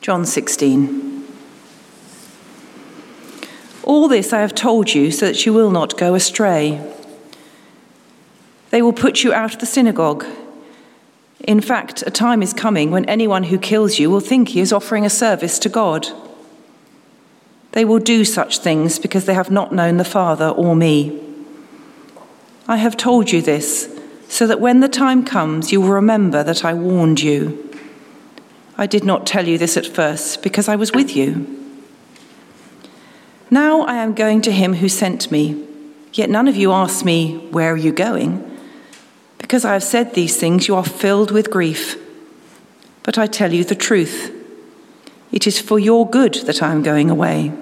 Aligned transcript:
John 0.00 0.24
16. 0.24 1.26
All 3.82 4.08
this 4.08 4.32
I 4.32 4.40
have 4.40 4.54
told 4.54 4.94
you 4.94 5.10
so 5.10 5.26
that 5.26 5.44
you 5.44 5.52
will 5.52 5.70
not 5.70 5.98
go 5.98 6.14
astray. 6.14 6.80
They 8.70 8.80
will 8.80 8.94
put 8.94 9.22
you 9.22 9.32
out 9.34 9.52
of 9.52 9.60
the 9.60 9.66
synagogue. 9.66 10.24
In 11.40 11.60
fact, 11.60 12.02
a 12.06 12.10
time 12.10 12.42
is 12.42 12.54
coming 12.54 12.90
when 12.90 13.04
anyone 13.06 13.44
who 13.44 13.58
kills 13.58 13.98
you 13.98 14.08
will 14.08 14.20
think 14.20 14.50
he 14.50 14.60
is 14.60 14.72
offering 14.72 15.04
a 15.04 15.10
service 15.10 15.58
to 15.58 15.68
God. 15.68 16.08
They 17.72 17.84
will 17.84 17.98
do 17.98 18.24
such 18.24 18.58
things 18.58 18.98
because 18.98 19.26
they 19.26 19.34
have 19.34 19.50
not 19.50 19.72
known 19.72 19.98
the 19.98 20.04
Father 20.04 20.48
or 20.48 20.74
me. 20.74 21.20
I 22.66 22.78
have 22.78 22.96
told 22.96 23.32
you 23.32 23.42
this 23.42 23.94
so 24.28 24.46
that 24.46 24.60
when 24.60 24.80
the 24.80 24.88
time 24.88 25.24
comes, 25.24 25.72
you 25.72 25.80
will 25.80 25.90
remember 25.90 26.42
that 26.42 26.64
I 26.64 26.72
warned 26.72 27.20
you. 27.20 27.69
I 28.80 28.86
did 28.86 29.04
not 29.04 29.26
tell 29.26 29.46
you 29.46 29.58
this 29.58 29.76
at 29.76 29.86
first 29.86 30.42
because 30.42 30.66
I 30.66 30.74
was 30.74 30.90
with 30.90 31.14
you. 31.14 31.46
Now 33.50 33.82
I 33.82 33.96
am 33.96 34.14
going 34.14 34.40
to 34.40 34.50
him 34.50 34.72
who 34.72 34.88
sent 34.88 35.30
me, 35.30 35.62
yet 36.14 36.30
none 36.30 36.48
of 36.48 36.56
you 36.56 36.72
ask 36.72 37.04
me, 37.04 37.46
Where 37.50 37.74
are 37.74 37.76
you 37.76 37.92
going? 37.92 38.58
Because 39.36 39.66
I 39.66 39.74
have 39.74 39.82
said 39.82 40.14
these 40.14 40.38
things, 40.38 40.66
you 40.66 40.76
are 40.76 40.84
filled 40.84 41.30
with 41.30 41.50
grief. 41.50 41.98
But 43.02 43.18
I 43.18 43.26
tell 43.26 43.52
you 43.52 43.64
the 43.64 43.74
truth. 43.74 44.34
It 45.30 45.46
is 45.46 45.60
for 45.60 45.78
your 45.78 46.08
good 46.08 46.36
that 46.46 46.62
I 46.62 46.72
am 46.72 46.82
going 46.82 47.10
away. 47.10 47.52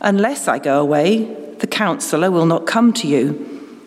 Unless 0.00 0.48
I 0.48 0.58
go 0.58 0.80
away, 0.80 1.54
the 1.60 1.68
counselor 1.68 2.32
will 2.32 2.46
not 2.46 2.66
come 2.66 2.92
to 2.94 3.06
you. 3.06 3.78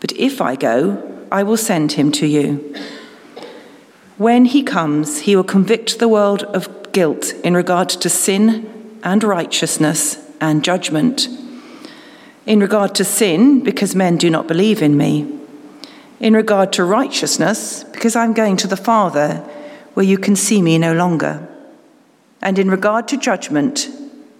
But 0.00 0.12
if 0.12 0.40
I 0.40 0.56
go, 0.56 1.26
I 1.30 1.42
will 1.42 1.58
send 1.58 1.92
him 1.92 2.12
to 2.12 2.26
you. 2.26 2.74
When 4.16 4.44
he 4.44 4.62
comes, 4.62 5.22
he 5.22 5.34
will 5.34 5.44
convict 5.44 5.98
the 5.98 6.08
world 6.08 6.44
of 6.44 6.92
guilt 6.92 7.32
in 7.42 7.54
regard 7.54 7.88
to 7.88 8.08
sin 8.08 8.98
and 9.02 9.24
righteousness 9.24 10.18
and 10.40 10.62
judgment. 10.62 11.28
In 12.46 12.60
regard 12.60 12.94
to 12.94 13.04
sin, 13.04 13.64
because 13.64 13.96
men 13.96 14.16
do 14.16 14.30
not 14.30 14.46
believe 14.46 14.82
in 14.82 14.96
me. 14.96 15.40
In 16.20 16.34
regard 16.34 16.72
to 16.74 16.84
righteousness, 16.84 17.82
because 17.84 18.14
I'm 18.14 18.32
going 18.34 18.56
to 18.58 18.68
the 18.68 18.76
Father, 18.76 19.38
where 19.94 20.06
you 20.06 20.18
can 20.18 20.36
see 20.36 20.62
me 20.62 20.78
no 20.78 20.92
longer. 20.92 21.48
And 22.40 22.58
in 22.58 22.70
regard 22.70 23.08
to 23.08 23.16
judgment, 23.16 23.88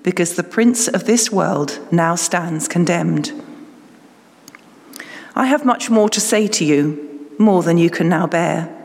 because 0.05 0.37
the 0.37 0.45
prince 0.45 0.87
of 0.87 1.05
this 1.05 1.33
world 1.33 1.81
now 1.91 2.15
stands 2.15 2.69
condemned. 2.69 3.33
I 5.35 5.47
have 5.47 5.65
much 5.65 5.91
more 5.91 6.09
to 6.11 6.21
say 6.21 6.47
to 6.47 6.65
you, 6.65 7.29
more 7.39 7.65
than 7.65 7.79
you 7.79 7.91
can 7.91 8.09
now 8.09 8.29
bear. 8.29 8.84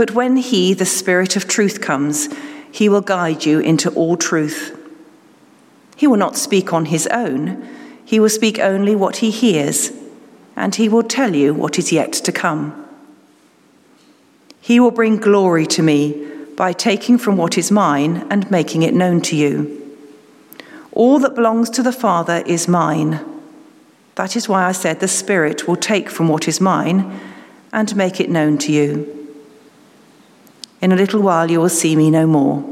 But 0.00 0.12
when 0.12 0.38
he, 0.38 0.72
the 0.72 0.86
Spirit 0.86 1.36
of 1.36 1.46
truth, 1.46 1.82
comes, 1.82 2.30
he 2.72 2.88
will 2.88 3.02
guide 3.02 3.44
you 3.44 3.60
into 3.60 3.90
all 3.90 4.16
truth. 4.16 4.74
He 5.94 6.06
will 6.06 6.16
not 6.16 6.38
speak 6.38 6.72
on 6.72 6.86
his 6.86 7.06
own, 7.08 7.68
he 8.02 8.18
will 8.18 8.30
speak 8.30 8.58
only 8.58 8.96
what 8.96 9.16
he 9.16 9.30
hears, 9.30 9.92
and 10.56 10.74
he 10.74 10.88
will 10.88 11.02
tell 11.02 11.36
you 11.36 11.52
what 11.52 11.78
is 11.78 11.92
yet 11.92 12.14
to 12.14 12.32
come. 12.32 12.88
He 14.62 14.80
will 14.80 14.90
bring 14.90 15.18
glory 15.18 15.66
to 15.66 15.82
me 15.82 16.26
by 16.56 16.72
taking 16.72 17.18
from 17.18 17.36
what 17.36 17.58
is 17.58 17.70
mine 17.70 18.26
and 18.30 18.50
making 18.50 18.80
it 18.80 18.94
known 18.94 19.20
to 19.20 19.36
you. 19.36 19.98
All 20.92 21.18
that 21.18 21.34
belongs 21.34 21.68
to 21.68 21.82
the 21.82 21.92
Father 21.92 22.42
is 22.46 22.66
mine. 22.66 23.20
That 24.14 24.34
is 24.34 24.48
why 24.48 24.64
I 24.64 24.72
said 24.72 25.00
the 25.00 25.08
Spirit 25.08 25.68
will 25.68 25.76
take 25.76 26.08
from 26.08 26.28
what 26.28 26.48
is 26.48 26.58
mine 26.58 27.20
and 27.70 27.94
make 27.94 28.18
it 28.18 28.30
known 28.30 28.56
to 28.56 28.72
you. 28.72 29.19
In 30.80 30.92
a 30.92 30.96
little 30.96 31.20
while 31.20 31.50
you 31.50 31.60
will 31.60 31.68
see 31.68 31.94
me 31.94 32.10
no 32.10 32.26
more, 32.26 32.64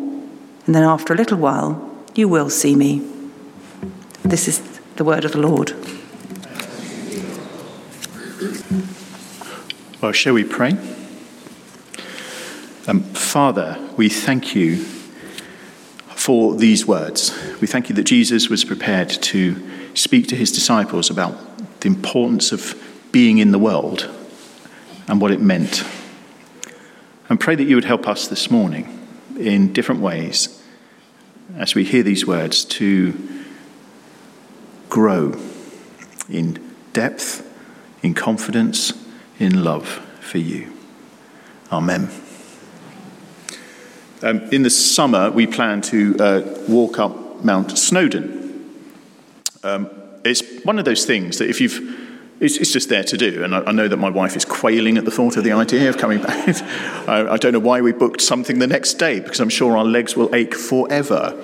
and 0.66 0.74
then 0.74 0.82
after 0.82 1.12
a 1.12 1.16
little 1.16 1.36
while 1.36 1.90
you 2.14 2.26
will 2.26 2.48
see 2.48 2.74
me. 2.74 3.02
This 4.22 4.48
is 4.48 4.60
the 4.96 5.04
word 5.04 5.24
of 5.24 5.32
the 5.32 5.38
Lord. 5.38 5.72
Well, 10.00 10.12
shall 10.12 10.34
we 10.34 10.44
pray? 10.44 10.72
Um, 12.86 13.02
Father, 13.12 13.78
we 13.96 14.08
thank 14.08 14.54
you 14.54 14.76
for 16.08 16.54
these 16.54 16.86
words. 16.86 17.36
We 17.60 17.66
thank 17.66 17.88
you 17.88 17.94
that 17.96 18.04
Jesus 18.04 18.48
was 18.48 18.64
prepared 18.64 19.10
to 19.10 19.70
speak 19.94 20.28
to 20.28 20.36
his 20.36 20.50
disciples 20.50 21.10
about 21.10 21.36
the 21.80 21.88
importance 21.88 22.52
of 22.52 22.74
being 23.12 23.38
in 23.38 23.50
the 23.50 23.58
world 23.58 24.08
and 25.08 25.20
what 25.20 25.30
it 25.30 25.40
meant 25.40 25.84
and 27.28 27.38
pray 27.38 27.54
that 27.54 27.64
you 27.64 27.74
would 27.74 27.84
help 27.84 28.08
us 28.08 28.28
this 28.28 28.50
morning 28.50 29.06
in 29.38 29.72
different 29.72 30.00
ways 30.00 30.62
as 31.56 31.74
we 31.74 31.84
hear 31.84 32.02
these 32.02 32.26
words 32.26 32.64
to 32.64 33.14
grow 34.88 35.38
in 36.28 36.74
depth, 36.92 37.44
in 38.02 38.14
confidence, 38.14 38.92
in 39.38 39.62
love 39.62 39.86
for 40.20 40.38
you. 40.38 40.72
Amen. 41.70 42.10
Um, 44.22 44.40
in 44.50 44.62
the 44.62 44.70
summer, 44.70 45.30
we 45.30 45.46
plan 45.46 45.80
to 45.82 46.16
uh, 46.18 46.64
walk 46.68 46.98
up 46.98 47.44
Mount 47.44 47.78
Snowdon. 47.78 48.82
Um, 49.62 49.90
it's 50.24 50.42
one 50.64 50.78
of 50.78 50.84
those 50.84 51.04
things 51.04 51.38
that 51.38 51.48
if 51.48 51.60
you've 51.60 52.07
it's, 52.40 52.56
it's, 52.56 52.72
just 52.72 52.88
there 52.88 53.04
to 53.04 53.16
do. 53.16 53.42
And 53.42 53.54
I, 53.54 53.60
I, 53.62 53.72
know 53.72 53.88
that 53.88 53.96
my 53.96 54.10
wife 54.10 54.36
is 54.36 54.44
quailing 54.44 54.96
at 54.96 55.04
the 55.04 55.10
thought 55.10 55.36
of 55.36 55.44
the 55.44 55.52
idea 55.52 55.88
of 55.88 55.98
coming 55.98 56.20
back. 56.22 56.48
I, 57.08 57.32
I, 57.32 57.36
don't 57.36 57.52
know 57.52 57.58
why 57.58 57.80
we 57.80 57.92
booked 57.92 58.20
something 58.20 58.58
the 58.58 58.66
next 58.66 58.94
day, 58.94 59.20
because 59.20 59.40
I'm 59.40 59.48
sure 59.48 59.76
our 59.76 59.84
legs 59.84 60.16
will 60.16 60.32
ache 60.34 60.54
forever. 60.54 61.34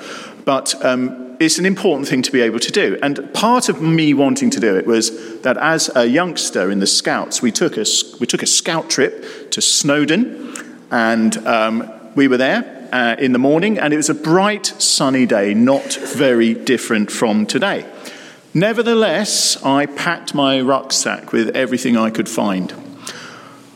But 0.44 0.74
um, 0.84 1.36
it's 1.40 1.58
an 1.58 1.66
important 1.66 2.08
thing 2.08 2.22
to 2.22 2.32
be 2.32 2.40
able 2.40 2.60
to 2.60 2.70
do. 2.70 2.98
And 3.02 3.32
part 3.34 3.68
of 3.68 3.80
me 3.82 4.14
wanting 4.14 4.50
to 4.50 4.60
do 4.60 4.76
it 4.76 4.86
was 4.86 5.40
that 5.40 5.56
as 5.56 5.90
a 5.96 6.06
youngster 6.06 6.70
in 6.70 6.80
the 6.80 6.86
Scouts, 6.86 7.42
we 7.42 7.50
took 7.50 7.76
a, 7.76 7.84
we 8.20 8.26
took 8.26 8.42
a 8.42 8.46
scout 8.46 8.88
trip 8.88 9.50
to 9.50 9.60
Snowdon, 9.60 10.52
and 10.90 11.36
um, 11.46 11.90
we 12.14 12.28
were 12.28 12.36
there 12.36 12.88
uh, 12.92 13.16
in 13.18 13.32
the 13.32 13.38
morning, 13.38 13.78
and 13.78 13.92
it 13.92 13.96
was 13.96 14.10
a 14.10 14.14
bright, 14.14 14.66
sunny 14.66 15.26
day, 15.26 15.54
not 15.54 15.94
very 15.94 16.54
different 16.54 17.10
from 17.10 17.46
today. 17.46 17.84
Nevertheless, 18.56 19.60
I 19.64 19.86
packed 19.86 20.32
my 20.32 20.60
rucksack 20.60 21.32
with 21.32 21.56
everything 21.56 21.96
I 21.96 22.10
could 22.10 22.28
find 22.28 22.72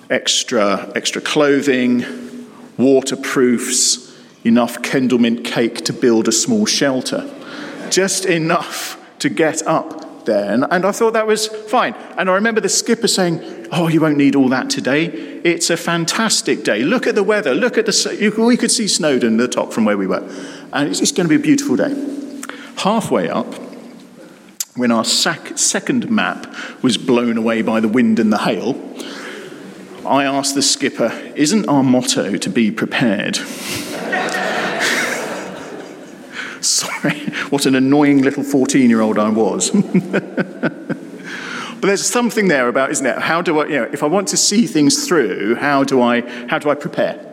extra, 0.09 0.91
extra 0.95 1.21
clothing, 1.21 2.05
waterproofs, 2.79 4.17
enough 4.45 4.81
Kendal 4.83 5.19
cake 5.43 5.85
to 5.85 5.93
build 5.93 6.29
a 6.29 6.33
small 6.33 6.65
shelter. 6.65 7.29
Just 7.91 8.25
enough 8.25 8.97
to 9.19 9.29
get 9.29 9.67
up 9.67 10.25
there. 10.27 10.53
And, 10.53 10.65
and 10.71 10.85
I 10.85 10.93
thought 10.93 11.13
that 11.15 11.27
was 11.27 11.49
fine. 11.49 11.95
And 12.17 12.31
I 12.31 12.35
remember 12.35 12.61
the 12.61 12.69
skipper 12.69 13.09
saying, 13.09 13.67
Oh, 13.73 13.89
you 13.89 14.01
won't 14.01 14.17
need 14.17 14.37
all 14.37 14.49
that 14.51 14.71
today. 14.71 15.07
It's 15.45 15.71
a 15.71 15.77
fantastic 15.77 16.63
day. 16.63 16.83
Look 16.83 17.07
at 17.07 17.17
the 17.17 17.25
weather. 17.25 17.55
Look 17.55 17.77
at 17.77 17.87
the. 17.87 18.35
We 18.39 18.57
could 18.57 18.71
see 18.71 18.89
Snowdon, 18.89 19.35
at 19.35 19.39
the 19.39 19.49
top 19.49 19.73
from 19.73 19.85
where 19.85 19.99
we 19.99 20.07
were. 20.07 20.27
And 20.73 20.89
it's, 20.89 21.01
it's 21.01 21.13
going 21.13 21.29
to 21.29 21.37
be 21.37 21.41
a 21.41 21.45
beautiful 21.45 21.77
day. 21.77 21.95
Halfway 22.77 23.29
up, 23.29 23.68
when 24.79 24.91
our 24.91 25.05
sac- 25.05 25.59
second 25.59 26.11
map 26.11 26.55
was 26.83 26.97
blown 26.97 27.37
away 27.37 27.63
by 27.63 27.81
the 27.81 27.89
wind 27.89 28.19
and 28.19 28.33
the 28.33 28.39
hail, 28.39 28.81
I 30.07 30.25
asked 30.25 30.55
the 30.55 30.63
skipper, 30.63 31.11
Isn't 31.35 31.69
our 31.69 31.83
motto 31.83 32.37
to 32.37 32.51
be 32.51 32.71
prepared? 32.71 33.37
Sorry, 36.61 37.21
what 37.51 37.67
an 37.67 37.75
annoying 37.75 38.23
little 38.23 38.43
14 38.43 38.89
year 38.89 39.01
old 39.01 39.19
I 39.19 39.29
was. 39.29 39.71
But 41.81 41.87
there's 41.87 42.05
something 42.05 42.49
there 42.49 42.69
about, 42.69 42.91
isn't 42.91 43.07
it? 43.07 43.19
How 43.19 43.41
do 43.41 43.61
I, 43.61 43.67
you 43.67 43.77
know, 43.77 43.89
if 43.93 44.03
I 44.03 44.07
want 44.07 44.27
to 44.29 44.37
see 44.37 44.67
things 44.67 45.07
through, 45.07 45.55
how 45.55 45.85
do 45.85 46.03
I, 46.03 46.23
how 46.49 46.59
do 46.59 46.71
I 46.71 46.75
prepare? 46.75 47.25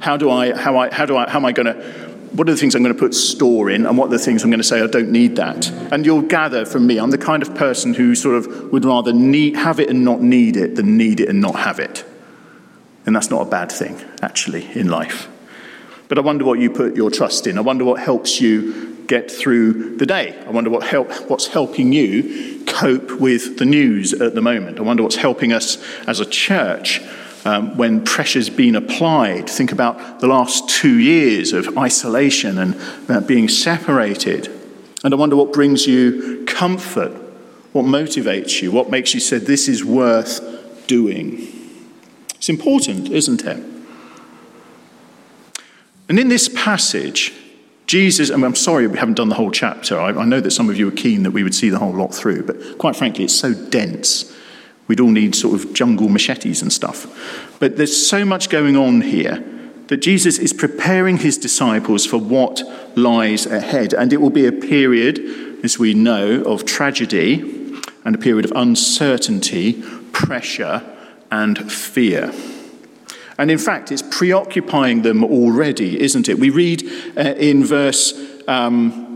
How 0.00 0.16
do 0.16 0.28
I, 0.28 0.56
how 0.56 0.76
I, 0.76 0.92
how 0.92 1.06
do 1.06 1.16
I, 1.16 1.30
how 1.30 1.38
am 1.38 1.44
I 1.44 1.52
going 1.52 1.66
to 1.66 2.09
what 2.32 2.48
are 2.48 2.52
the 2.52 2.56
things 2.56 2.74
I'm 2.74 2.82
going 2.82 2.94
to 2.94 2.98
put 2.98 3.14
store 3.14 3.70
in, 3.70 3.86
and 3.86 3.98
what 3.98 4.06
are 4.06 4.10
the 4.10 4.18
things 4.18 4.44
I'm 4.44 4.50
going 4.50 4.60
to 4.60 4.66
say 4.66 4.80
I 4.80 4.86
don't 4.86 5.10
need 5.10 5.36
that? 5.36 5.70
And 5.92 6.06
you'll 6.06 6.22
gather 6.22 6.64
from 6.64 6.86
me, 6.86 6.98
I'm 6.98 7.10
the 7.10 7.18
kind 7.18 7.42
of 7.42 7.54
person 7.54 7.94
who 7.94 8.14
sort 8.14 8.36
of 8.36 8.72
would 8.72 8.84
rather 8.84 9.12
need, 9.12 9.56
have 9.56 9.80
it 9.80 9.90
and 9.90 10.04
not 10.04 10.20
need 10.20 10.56
it 10.56 10.76
than 10.76 10.96
need 10.96 11.20
it 11.20 11.28
and 11.28 11.40
not 11.40 11.56
have 11.56 11.78
it. 11.78 12.04
And 13.06 13.16
that's 13.16 13.30
not 13.30 13.46
a 13.46 13.50
bad 13.50 13.72
thing, 13.72 14.00
actually, 14.22 14.70
in 14.78 14.88
life. 14.88 15.28
But 16.08 16.18
I 16.18 16.20
wonder 16.20 16.44
what 16.44 16.58
you 16.58 16.70
put 16.70 16.96
your 16.96 17.10
trust 17.10 17.46
in. 17.46 17.58
I 17.58 17.62
wonder 17.62 17.84
what 17.84 18.00
helps 18.00 18.40
you 18.40 19.04
get 19.06 19.30
through 19.30 19.96
the 19.96 20.06
day. 20.06 20.38
I 20.46 20.50
wonder 20.50 20.70
what 20.70 20.84
help, 20.84 21.10
what's 21.28 21.48
helping 21.48 21.92
you 21.92 22.62
cope 22.66 23.12
with 23.20 23.58
the 23.58 23.64
news 23.64 24.12
at 24.12 24.36
the 24.36 24.40
moment. 24.40 24.78
I 24.78 24.82
wonder 24.82 25.02
what's 25.02 25.16
helping 25.16 25.52
us 25.52 25.82
as 26.06 26.20
a 26.20 26.26
church 26.26 27.00
um, 27.44 27.76
when 27.76 28.04
pressure's 28.04 28.50
been 28.50 28.76
applied. 28.76 29.48
Think 29.48 29.72
about 29.72 30.20
the 30.20 30.26
last 30.26 30.68
two 30.68 30.98
years 30.98 31.52
of 31.52 31.76
isolation 31.78 32.58
and 32.58 32.76
uh, 33.08 33.20
being 33.20 33.48
separated. 33.48 34.48
And 35.02 35.14
I 35.14 35.16
wonder 35.16 35.36
what 35.36 35.52
brings 35.52 35.86
you 35.86 36.44
comfort, 36.46 37.12
what 37.72 37.84
motivates 37.84 38.60
you, 38.60 38.70
what 38.70 38.90
makes 38.90 39.14
you 39.14 39.20
say, 39.20 39.38
this 39.38 39.68
is 39.68 39.84
worth 39.84 40.86
doing. 40.86 41.46
It's 42.34 42.48
important, 42.48 43.10
isn't 43.10 43.44
it? 43.44 43.62
And 46.08 46.18
in 46.18 46.28
this 46.28 46.48
passage, 46.48 47.32
Jesus, 47.86 48.30
and 48.30 48.44
I'm 48.44 48.54
sorry 48.54 48.86
we 48.86 48.98
haven't 48.98 49.14
done 49.14 49.28
the 49.28 49.34
whole 49.34 49.50
chapter. 49.50 49.98
I, 49.98 50.10
I, 50.10 50.24
know 50.24 50.40
that 50.40 50.50
some 50.50 50.68
of 50.68 50.76
you 50.76 50.88
are 50.88 50.92
keen 50.92 51.22
that 51.22 51.32
we 51.32 51.42
would 51.42 51.54
see 51.54 51.70
the 51.70 51.78
whole 51.78 51.92
lot 51.92 52.14
through, 52.14 52.44
but 52.44 52.78
quite 52.78 52.96
frankly, 52.96 53.24
it's 53.24 53.34
so 53.34 53.52
dense. 53.52 54.32
We'd 54.90 54.98
all 54.98 55.12
need 55.12 55.36
sort 55.36 55.54
of 55.54 55.72
jungle 55.72 56.08
machetes 56.08 56.62
and 56.62 56.72
stuff. 56.72 57.06
But 57.60 57.76
there's 57.76 58.08
so 58.08 58.24
much 58.24 58.50
going 58.50 58.74
on 58.76 59.02
here 59.02 59.36
that 59.86 59.98
Jesus 59.98 60.36
is 60.36 60.52
preparing 60.52 61.18
his 61.18 61.38
disciples 61.38 62.04
for 62.04 62.16
what 62.16 62.60
lies 62.96 63.46
ahead. 63.46 63.94
And 63.94 64.12
it 64.12 64.16
will 64.16 64.30
be 64.30 64.46
a 64.46 64.50
period, 64.50 65.20
as 65.62 65.78
we 65.78 65.94
know, 65.94 66.42
of 66.42 66.64
tragedy 66.64 67.78
and 68.04 68.16
a 68.16 68.18
period 68.18 68.44
of 68.44 68.52
uncertainty, 68.56 69.80
pressure, 70.10 70.82
and 71.30 71.70
fear. 71.70 72.32
And 73.38 73.48
in 73.48 73.58
fact, 73.58 73.92
it's 73.92 74.02
preoccupying 74.02 75.02
them 75.02 75.22
already, 75.22 76.00
isn't 76.00 76.28
it? 76.28 76.40
We 76.40 76.50
read 76.50 76.82
uh, 77.16 77.34
in 77.36 77.64
verse. 77.64 78.12
Um, 78.48 79.09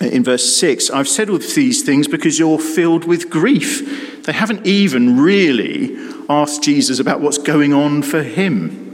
in 0.00 0.24
verse 0.24 0.56
6, 0.56 0.90
I've 0.90 1.08
said 1.08 1.28
all 1.28 1.38
these 1.38 1.82
things 1.82 2.08
because 2.08 2.38
you're 2.38 2.58
filled 2.58 3.04
with 3.04 3.28
grief. 3.28 4.22
They 4.24 4.32
haven't 4.32 4.66
even 4.66 5.20
really 5.20 5.96
asked 6.28 6.62
Jesus 6.62 6.98
about 6.98 7.20
what's 7.20 7.38
going 7.38 7.74
on 7.74 8.02
for 8.02 8.22
him. 8.22 8.86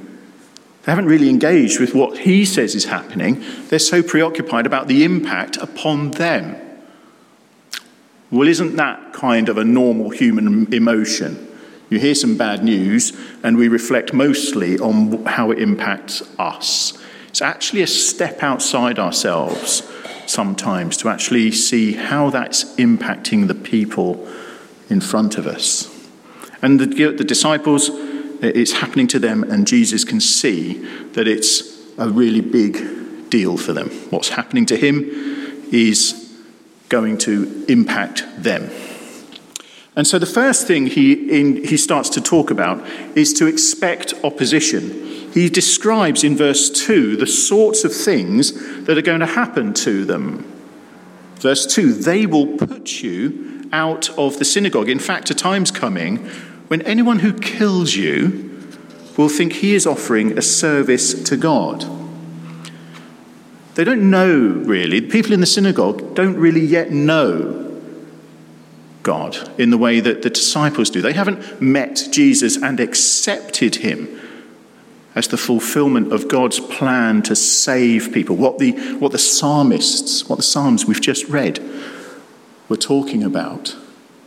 They 0.82 0.92
haven't 0.92 1.06
really 1.06 1.28
engaged 1.28 1.78
with 1.80 1.94
what 1.94 2.18
he 2.18 2.44
says 2.44 2.74
is 2.74 2.86
happening. 2.86 3.44
They're 3.68 3.78
so 3.78 4.02
preoccupied 4.02 4.66
about 4.66 4.88
the 4.88 5.04
impact 5.04 5.56
upon 5.58 6.12
them. 6.12 6.56
Well, 8.30 8.48
isn't 8.48 8.76
that 8.76 9.12
kind 9.12 9.48
of 9.48 9.58
a 9.58 9.64
normal 9.64 10.10
human 10.10 10.72
emotion? 10.72 11.42
You 11.88 12.00
hear 12.00 12.16
some 12.16 12.36
bad 12.36 12.64
news, 12.64 13.16
and 13.44 13.56
we 13.56 13.68
reflect 13.68 14.12
mostly 14.12 14.76
on 14.78 15.24
how 15.24 15.52
it 15.52 15.60
impacts 15.60 16.22
us. 16.36 16.98
It's 17.28 17.42
actually 17.42 17.82
a 17.82 17.86
step 17.86 18.42
outside 18.42 18.98
ourselves 18.98 19.88
sometimes 20.26 20.96
to 20.98 21.08
actually 21.08 21.52
see 21.52 21.92
how 21.92 22.30
that's 22.30 22.74
impacting 22.76 23.46
the 23.48 23.54
people 23.54 24.26
in 24.88 25.00
front 25.00 25.38
of 25.38 25.46
us. 25.46 25.92
And 26.62 26.80
the, 26.80 27.12
the 27.12 27.24
disciples, 27.24 27.90
it's 28.42 28.72
happening 28.72 29.06
to 29.08 29.18
them, 29.18 29.42
and 29.44 29.66
Jesus 29.66 30.04
can 30.04 30.20
see 30.20 30.74
that 31.12 31.26
it's 31.26 31.62
a 31.98 32.08
really 32.08 32.40
big 32.40 33.30
deal 33.30 33.56
for 33.56 33.72
them. 33.72 33.90
What's 34.10 34.30
happening 34.30 34.66
to 34.66 34.76
him 34.76 35.04
is 35.72 36.22
going 36.88 37.18
to 37.18 37.64
impact 37.68 38.24
them. 38.38 38.70
And 39.96 40.06
so 40.06 40.18
the 40.18 40.26
first 40.26 40.66
thing 40.66 40.86
he, 40.86 41.12
in, 41.40 41.64
he 41.64 41.76
starts 41.78 42.10
to 42.10 42.20
talk 42.20 42.50
about 42.50 42.86
is 43.16 43.32
to 43.34 43.46
expect 43.46 44.12
opposition. 44.22 45.15
He 45.36 45.50
describes 45.50 46.24
in 46.24 46.34
verse 46.34 46.70
2 46.70 47.18
the 47.18 47.26
sorts 47.26 47.84
of 47.84 47.94
things 47.94 48.54
that 48.84 48.96
are 48.96 49.02
going 49.02 49.20
to 49.20 49.26
happen 49.26 49.74
to 49.74 50.06
them. 50.06 50.50
Verse 51.34 51.66
2 51.66 51.92
they 51.92 52.24
will 52.24 52.56
put 52.56 53.02
you 53.02 53.68
out 53.70 54.08
of 54.18 54.38
the 54.38 54.46
synagogue. 54.46 54.88
In 54.88 54.98
fact, 54.98 55.30
a 55.30 55.34
time's 55.34 55.70
coming 55.70 56.24
when 56.68 56.80
anyone 56.82 57.18
who 57.18 57.34
kills 57.34 57.94
you 57.94 58.66
will 59.18 59.28
think 59.28 59.52
he 59.52 59.74
is 59.74 59.86
offering 59.86 60.38
a 60.38 60.42
service 60.42 61.12
to 61.24 61.36
God. 61.36 61.84
They 63.74 63.84
don't 63.84 64.08
know 64.08 64.38
really, 64.38 65.00
the 65.00 65.10
people 65.10 65.34
in 65.34 65.40
the 65.40 65.46
synagogue 65.46 66.14
don't 66.14 66.36
really 66.36 66.64
yet 66.64 66.92
know 66.92 67.78
God 69.02 69.36
in 69.60 69.68
the 69.68 69.76
way 69.76 70.00
that 70.00 70.22
the 70.22 70.30
disciples 70.30 70.88
do. 70.88 71.02
They 71.02 71.12
haven't 71.12 71.60
met 71.60 72.08
Jesus 72.10 72.56
and 72.56 72.80
accepted 72.80 73.76
him 73.76 74.22
as 75.16 75.28
the 75.28 75.36
fulfillment 75.38 76.12
of 76.12 76.28
God's 76.28 76.60
plan 76.60 77.22
to 77.22 77.34
save 77.34 78.12
people. 78.12 78.36
What 78.36 78.58
the, 78.58 78.72
what 78.98 79.12
the 79.12 79.18
psalmists, 79.18 80.28
what 80.28 80.36
the 80.36 80.42
psalms 80.42 80.84
we've 80.84 81.00
just 81.00 81.26
read 81.28 81.58
were 82.68 82.76
talking 82.76 83.24
about. 83.24 83.74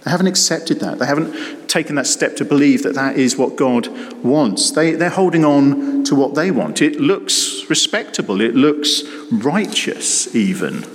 They 0.04 0.12
haven't 0.12 0.28
accepted 0.28 0.80
that. 0.80 0.98
They 0.98 1.06
haven't 1.06 1.70
taken 1.70 1.96
that 1.96 2.08
step 2.08 2.36
to 2.38 2.46
believe 2.46 2.84
that 2.84 2.96
that 2.96 3.18
is 3.18 3.38
what 3.38 3.56
God 3.56 3.88
wants. 4.24 4.72
They, 4.72 4.94
they're 4.94 5.10
holding 5.10 5.46
on 5.46 6.04
to 6.06 6.16
what 6.16 6.34
they 6.34 6.50
want. 6.50 6.82
It 6.82 7.00
looks 7.00 7.70
respectable, 7.70 8.42
it 8.42 8.56
looks 8.56 9.04
righteous, 9.32 10.34
even. 10.36 10.86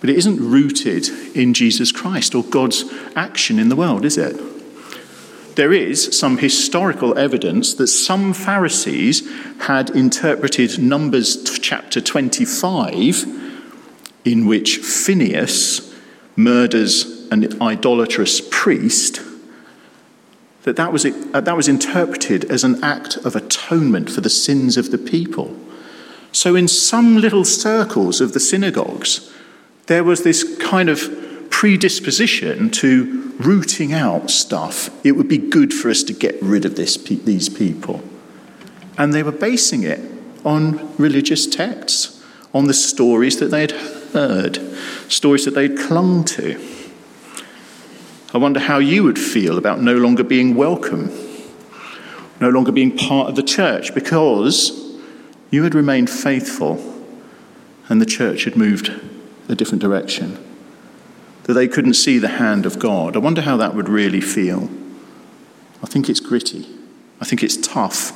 But 0.00 0.10
it 0.10 0.16
isn't 0.18 0.38
rooted 0.38 1.08
in 1.34 1.54
Jesus 1.54 1.90
Christ 1.90 2.34
or 2.34 2.44
God's 2.44 2.84
action 3.16 3.58
in 3.58 3.70
the 3.70 3.76
world, 3.76 4.04
is 4.04 4.18
it? 4.18 4.38
There 5.56 5.72
is 5.72 6.18
some 6.18 6.38
historical 6.38 7.16
evidence 7.16 7.74
that 7.74 7.86
some 7.86 8.32
Pharisees 8.32 9.28
had 9.60 9.90
interpreted 9.90 10.80
Numbers 10.80 11.58
chapter 11.60 12.00
25, 12.00 13.24
in 14.24 14.46
which 14.46 14.78
Phineas 14.78 15.94
murders 16.34 17.28
an 17.30 17.62
idolatrous 17.62 18.40
priest, 18.50 19.20
that 20.64 20.76
that 20.76 20.92
was, 20.92 21.04
uh, 21.04 21.40
that 21.40 21.56
was 21.56 21.68
interpreted 21.68 22.44
as 22.46 22.64
an 22.64 22.82
act 22.82 23.16
of 23.18 23.36
atonement 23.36 24.10
for 24.10 24.22
the 24.22 24.30
sins 24.30 24.76
of 24.76 24.90
the 24.90 24.98
people. 24.98 25.56
So, 26.32 26.56
in 26.56 26.66
some 26.66 27.18
little 27.18 27.44
circles 27.44 28.20
of 28.20 28.32
the 28.32 28.40
synagogues, 28.40 29.32
there 29.86 30.02
was 30.02 30.24
this 30.24 30.56
kind 30.58 30.88
of 30.88 31.23
predisposition 31.54 32.68
to 32.68 33.32
rooting 33.38 33.92
out 33.92 34.28
stuff. 34.28 34.90
It 35.06 35.12
would 35.12 35.28
be 35.28 35.38
good 35.38 35.72
for 35.72 35.88
us 35.88 36.02
to 36.02 36.12
get 36.12 36.36
rid 36.42 36.64
of 36.64 36.74
this, 36.74 36.96
these 36.96 37.48
people. 37.48 38.02
And 38.98 39.14
they 39.14 39.22
were 39.22 39.30
basing 39.30 39.84
it 39.84 40.00
on 40.44 40.94
religious 40.96 41.46
texts, 41.46 42.20
on 42.52 42.64
the 42.64 42.74
stories 42.74 43.38
that 43.38 43.52
they 43.52 43.60
had 43.60 43.70
heard, 43.70 44.58
stories 45.08 45.44
that 45.44 45.54
they'd 45.54 45.78
clung 45.78 46.24
to. 46.24 46.60
I 48.34 48.38
wonder 48.38 48.58
how 48.58 48.78
you 48.78 49.04
would 49.04 49.18
feel 49.18 49.56
about 49.56 49.80
no 49.80 49.96
longer 49.96 50.24
being 50.24 50.56
welcome, 50.56 51.08
no 52.40 52.50
longer 52.50 52.72
being 52.72 52.98
part 52.98 53.28
of 53.28 53.36
the 53.36 53.44
church, 53.44 53.94
because 53.94 54.98
you 55.50 55.62
had 55.62 55.76
remained 55.76 56.10
faithful 56.10 56.82
and 57.88 58.02
the 58.02 58.06
church 58.06 58.42
had 58.42 58.56
moved 58.56 58.90
a 59.48 59.54
different 59.54 59.80
direction, 59.80 60.36
that 61.44 61.54
they 61.54 61.68
couldn't 61.68 61.94
see 61.94 62.18
the 62.18 62.28
hand 62.28 62.66
of 62.66 62.78
God. 62.78 63.16
I 63.16 63.18
wonder 63.18 63.42
how 63.42 63.56
that 63.58 63.74
would 63.74 63.88
really 63.88 64.20
feel. 64.20 64.68
I 65.82 65.86
think 65.86 66.08
it's 66.08 66.20
gritty. 66.20 66.66
I 67.20 67.24
think 67.24 67.42
it's 67.42 67.56
tough. 67.56 68.12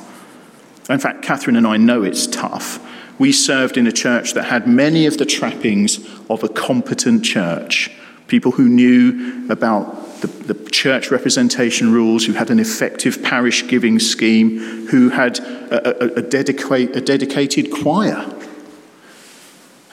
In 0.89 0.99
fact, 0.99 1.21
Catherine 1.21 1.55
and 1.55 1.67
I 1.67 1.77
know 1.77 2.03
it's 2.03 2.27
tough. 2.27 2.79
We 3.19 3.31
served 3.31 3.77
in 3.77 3.85
a 3.85 3.91
church 3.91 4.33
that 4.33 4.45
had 4.45 4.67
many 4.67 5.05
of 5.05 5.17
the 5.17 5.25
trappings 5.25 5.99
of 6.29 6.43
a 6.43 6.49
competent 6.49 7.23
church. 7.23 7.91
People 8.27 8.53
who 8.53 8.67
knew 8.67 9.47
about 9.49 10.21
the, 10.21 10.27
the, 10.27 10.69
church 10.69 11.11
representation 11.11 11.91
rules, 11.91 12.25
who 12.25 12.33
had 12.33 12.49
an 12.49 12.59
effective 12.59 13.23
parish 13.23 13.67
giving 13.67 13.99
scheme, 13.99 14.87
who 14.87 15.09
had 15.09 15.39
a, 15.39 16.03
a, 16.03 16.19
a, 16.19 16.21
dedicate, 16.21 16.95
a 16.95 17.01
dedicated 17.01 17.71
choir 17.71 18.25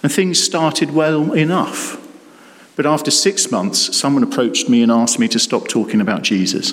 and 0.06 0.12
things 0.12 0.40
started 0.40 0.92
well 0.92 1.32
enough. 1.32 2.05
But 2.76 2.86
after 2.86 3.10
six 3.10 3.50
months, 3.50 3.96
someone 3.96 4.22
approached 4.22 4.68
me 4.68 4.82
and 4.82 4.92
asked 4.92 5.18
me 5.18 5.28
to 5.28 5.38
stop 5.38 5.66
talking 5.66 6.00
about 6.00 6.22
Jesus. 6.22 6.72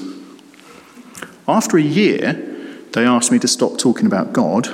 After 1.48 1.78
a 1.78 1.82
year, 1.82 2.34
they 2.92 3.06
asked 3.06 3.32
me 3.32 3.40
to 3.40 3.48
stop 3.48 3.78
talking 3.78 4.06
about 4.06 4.34
God. 4.34 4.68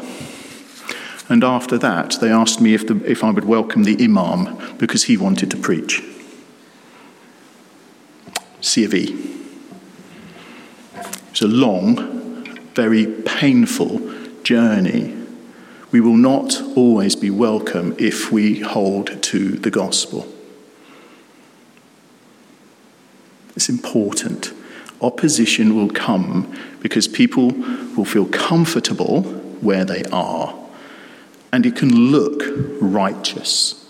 And 1.29 1.43
after 1.43 1.77
that, 1.77 2.17
they 2.19 2.31
asked 2.31 2.59
me 2.59 2.73
if, 2.73 2.87
the, 2.87 3.01
if 3.09 3.23
I 3.23 3.29
would 3.29 3.45
welcome 3.45 3.83
the 3.83 4.03
Imam 4.03 4.77
because 4.77 5.03
he 5.03 5.15
wanted 5.15 5.51
to 5.51 5.57
preach. 5.57 6.03
C 8.61 8.83
of 8.83 8.93
E. 8.93 9.35
It 10.95 11.31
was 11.31 11.41
a 11.41 11.47
long, 11.47 12.57
very 12.73 13.05
painful 13.05 14.01
journey 14.43 15.19
we 15.91 15.99
will 15.99 16.17
not 16.17 16.61
always 16.75 17.15
be 17.15 17.31
welcome 17.31 17.95
if 17.97 18.31
we 18.31 18.59
hold 18.59 19.21
to 19.23 19.51
the 19.53 19.71
gospel. 19.71 20.27
It's 23.59 23.67
important. 23.67 24.53
Opposition 25.01 25.75
will 25.75 25.89
come 25.89 26.57
because 26.79 27.09
people 27.09 27.49
will 27.97 28.05
feel 28.05 28.25
comfortable 28.27 29.23
where 29.59 29.83
they 29.83 30.01
are, 30.13 30.55
and 31.51 31.65
it 31.65 31.75
can 31.75 31.93
look 31.93 32.41
righteous, 32.79 33.85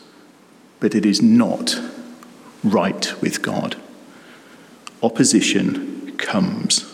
but 0.79 0.95
it 0.95 1.05
is 1.05 1.21
not 1.21 1.79
right 2.63 3.13
with 3.21 3.43
God. 3.43 3.75
Opposition 5.03 6.17
comes. 6.17 6.91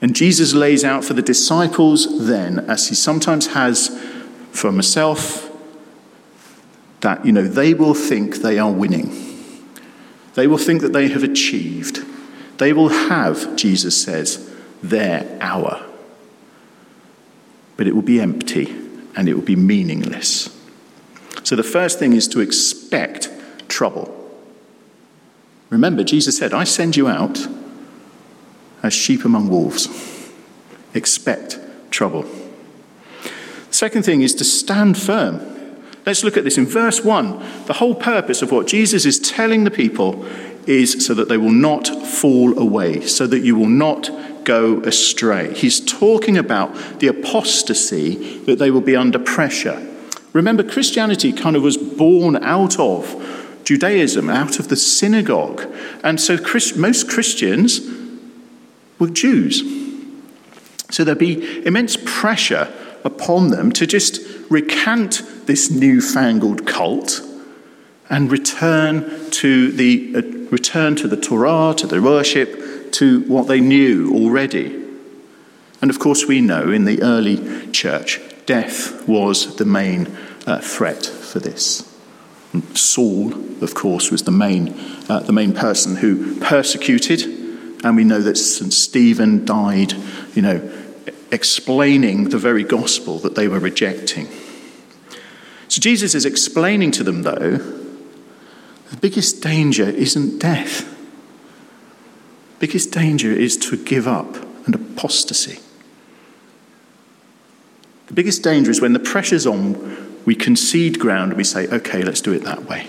And 0.00 0.14
Jesus 0.14 0.54
lays 0.54 0.84
out 0.84 1.04
for 1.04 1.14
the 1.14 1.20
disciples 1.20 2.28
then, 2.28 2.60
as 2.70 2.90
he 2.90 2.94
sometimes 2.94 3.48
has 3.48 3.88
for 4.52 4.70
himself, 4.70 5.50
that, 7.00 7.26
you 7.26 7.32
know, 7.32 7.42
they 7.42 7.74
will 7.74 7.94
think 7.94 8.36
they 8.36 8.56
are 8.56 8.70
winning. 8.70 9.25
They 10.36 10.46
will 10.46 10.58
think 10.58 10.82
that 10.82 10.92
they 10.92 11.08
have 11.08 11.24
achieved. 11.24 12.04
They 12.58 12.74
will 12.74 12.90
have, 12.90 13.56
Jesus 13.56 14.00
says, 14.00 14.54
their 14.82 15.26
hour. 15.40 15.82
But 17.78 17.86
it 17.86 17.94
will 17.94 18.02
be 18.02 18.20
empty 18.20 18.70
and 19.16 19.28
it 19.28 19.34
will 19.34 19.42
be 19.42 19.56
meaningless. 19.56 20.54
So 21.42 21.56
the 21.56 21.62
first 21.62 21.98
thing 21.98 22.12
is 22.12 22.28
to 22.28 22.40
expect 22.40 23.30
trouble. 23.68 24.12
Remember, 25.70 26.04
Jesus 26.04 26.36
said, 26.36 26.52
I 26.52 26.64
send 26.64 26.96
you 26.96 27.08
out 27.08 27.46
as 28.82 28.92
sheep 28.92 29.24
among 29.24 29.48
wolves. 29.48 29.88
Expect 30.92 31.58
trouble. 31.90 32.26
Second 33.70 34.04
thing 34.04 34.20
is 34.20 34.34
to 34.34 34.44
stand 34.44 34.98
firm. 34.98 35.55
Let's 36.06 36.22
look 36.22 36.36
at 36.36 36.44
this 36.44 36.56
in 36.56 36.66
verse 36.66 37.04
1. 37.04 37.66
The 37.66 37.74
whole 37.74 37.96
purpose 37.96 38.40
of 38.40 38.52
what 38.52 38.68
Jesus 38.68 39.04
is 39.04 39.18
telling 39.18 39.64
the 39.64 39.72
people 39.72 40.24
is 40.66 41.04
so 41.04 41.14
that 41.14 41.28
they 41.28 41.36
will 41.36 41.50
not 41.50 41.88
fall 41.88 42.56
away, 42.56 43.00
so 43.00 43.26
that 43.26 43.40
you 43.40 43.56
will 43.56 43.68
not 43.68 44.08
go 44.44 44.80
astray. 44.82 45.52
He's 45.52 45.80
talking 45.80 46.38
about 46.38 47.00
the 47.00 47.08
apostasy 47.08 48.38
that 48.44 48.60
they 48.60 48.70
will 48.70 48.80
be 48.80 48.94
under 48.94 49.18
pressure. 49.18 49.84
Remember, 50.32 50.62
Christianity 50.62 51.32
kind 51.32 51.56
of 51.56 51.62
was 51.62 51.76
born 51.76 52.36
out 52.36 52.78
of 52.78 53.60
Judaism, 53.64 54.30
out 54.30 54.60
of 54.60 54.68
the 54.68 54.76
synagogue. 54.76 55.66
And 56.04 56.20
so 56.20 56.38
most 56.76 57.10
Christians 57.10 57.80
were 59.00 59.08
Jews. 59.08 59.62
So 60.90 61.02
there'd 61.02 61.18
be 61.18 61.66
immense 61.66 61.96
pressure 62.04 62.72
upon 63.06 63.48
them 63.48 63.72
to 63.72 63.86
just 63.86 64.20
recant 64.50 65.22
this 65.46 65.70
newfangled 65.70 66.66
cult 66.66 67.22
and 68.10 68.30
return 68.30 69.30
to 69.30 69.72
the 69.72 70.14
uh, 70.16 70.22
return 70.50 70.94
to 70.96 71.08
the 71.08 71.16
Torah, 71.16 71.74
to 71.76 71.86
the 71.86 72.00
worship, 72.00 72.92
to 72.92 73.20
what 73.22 73.48
they 73.48 73.60
knew 73.60 74.12
already. 74.14 74.84
And 75.80 75.90
of 75.90 75.98
course, 75.98 76.26
we 76.26 76.40
know 76.40 76.70
in 76.70 76.84
the 76.84 77.02
early 77.02 77.70
church, 77.70 78.20
death 78.46 79.06
was 79.08 79.56
the 79.56 79.64
main 79.64 80.16
uh, 80.46 80.60
threat 80.60 81.04
for 81.04 81.40
this. 81.40 81.92
And 82.52 82.76
Saul, 82.76 83.34
of 83.62 83.74
course, 83.74 84.10
was 84.10 84.22
the 84.22 84.30
main, 84.30 84.74
uh, 85.08 85.20
the 85.20 85.32
main 85.32 85.52
person 85.52 85.96
who 85.96 86.38
persecuted, 86.40 87.22
and 87.84 87.96
we 87.96 88.04
know 88.04 88.20
that 88.20 88.36
St. 88.38 88.72
Stephen 88.72 89.44
died, 89.44 89.92
you 90.34 90.42
know, 90.42 90.58
explaining 91.30 92.30
the 92.30 92.38
very 92.38 92.64
gospel 92.64 93.18
that 93.18 93.34
they 93.34 93.48
were 93.48 93.58
rejecting. 93.58 94.28
So 95.68 95.80
Jesus 95.80 96.14
is 96.14 96.24
explaining 96.24 96.92
to 96.92 97.04
them, 97.04 97.22
though, 97.22 97.56
the 98.90 98.96
biggest 99.00 99.42
danger 99.42 99.88
isn't 99.88 100.38
death. 100.38 100.84
The 102.58 102.66
biggest 102.66 102.92
danger 102.92 103.32
is 103.32 103.56
to 103.58 103.76
give 103.76 104.06
up 104.06 104.36
and 104.66 104.74
apostasy. 104.74 105.58
The 108.06 108.14
biggest 108.14 108.42
danger 108.42 108.70
is 108.70 108.80
when 108.80 108.92
the 108.92 109.00
pressure's 109.00 109.46
on, 109.46 110.22
we 110.24 110.34
concede 110.34 110.98
ground 110.98 111.32
and 111.32 111.36
we 111.36 111.44
say, 111.44 111.66
okay, 111.68 112.02
let's 112.02 112.20
do 112.20 112.32
it 112.32 112.44
that 112.44 112.64
way. 112.64 112.88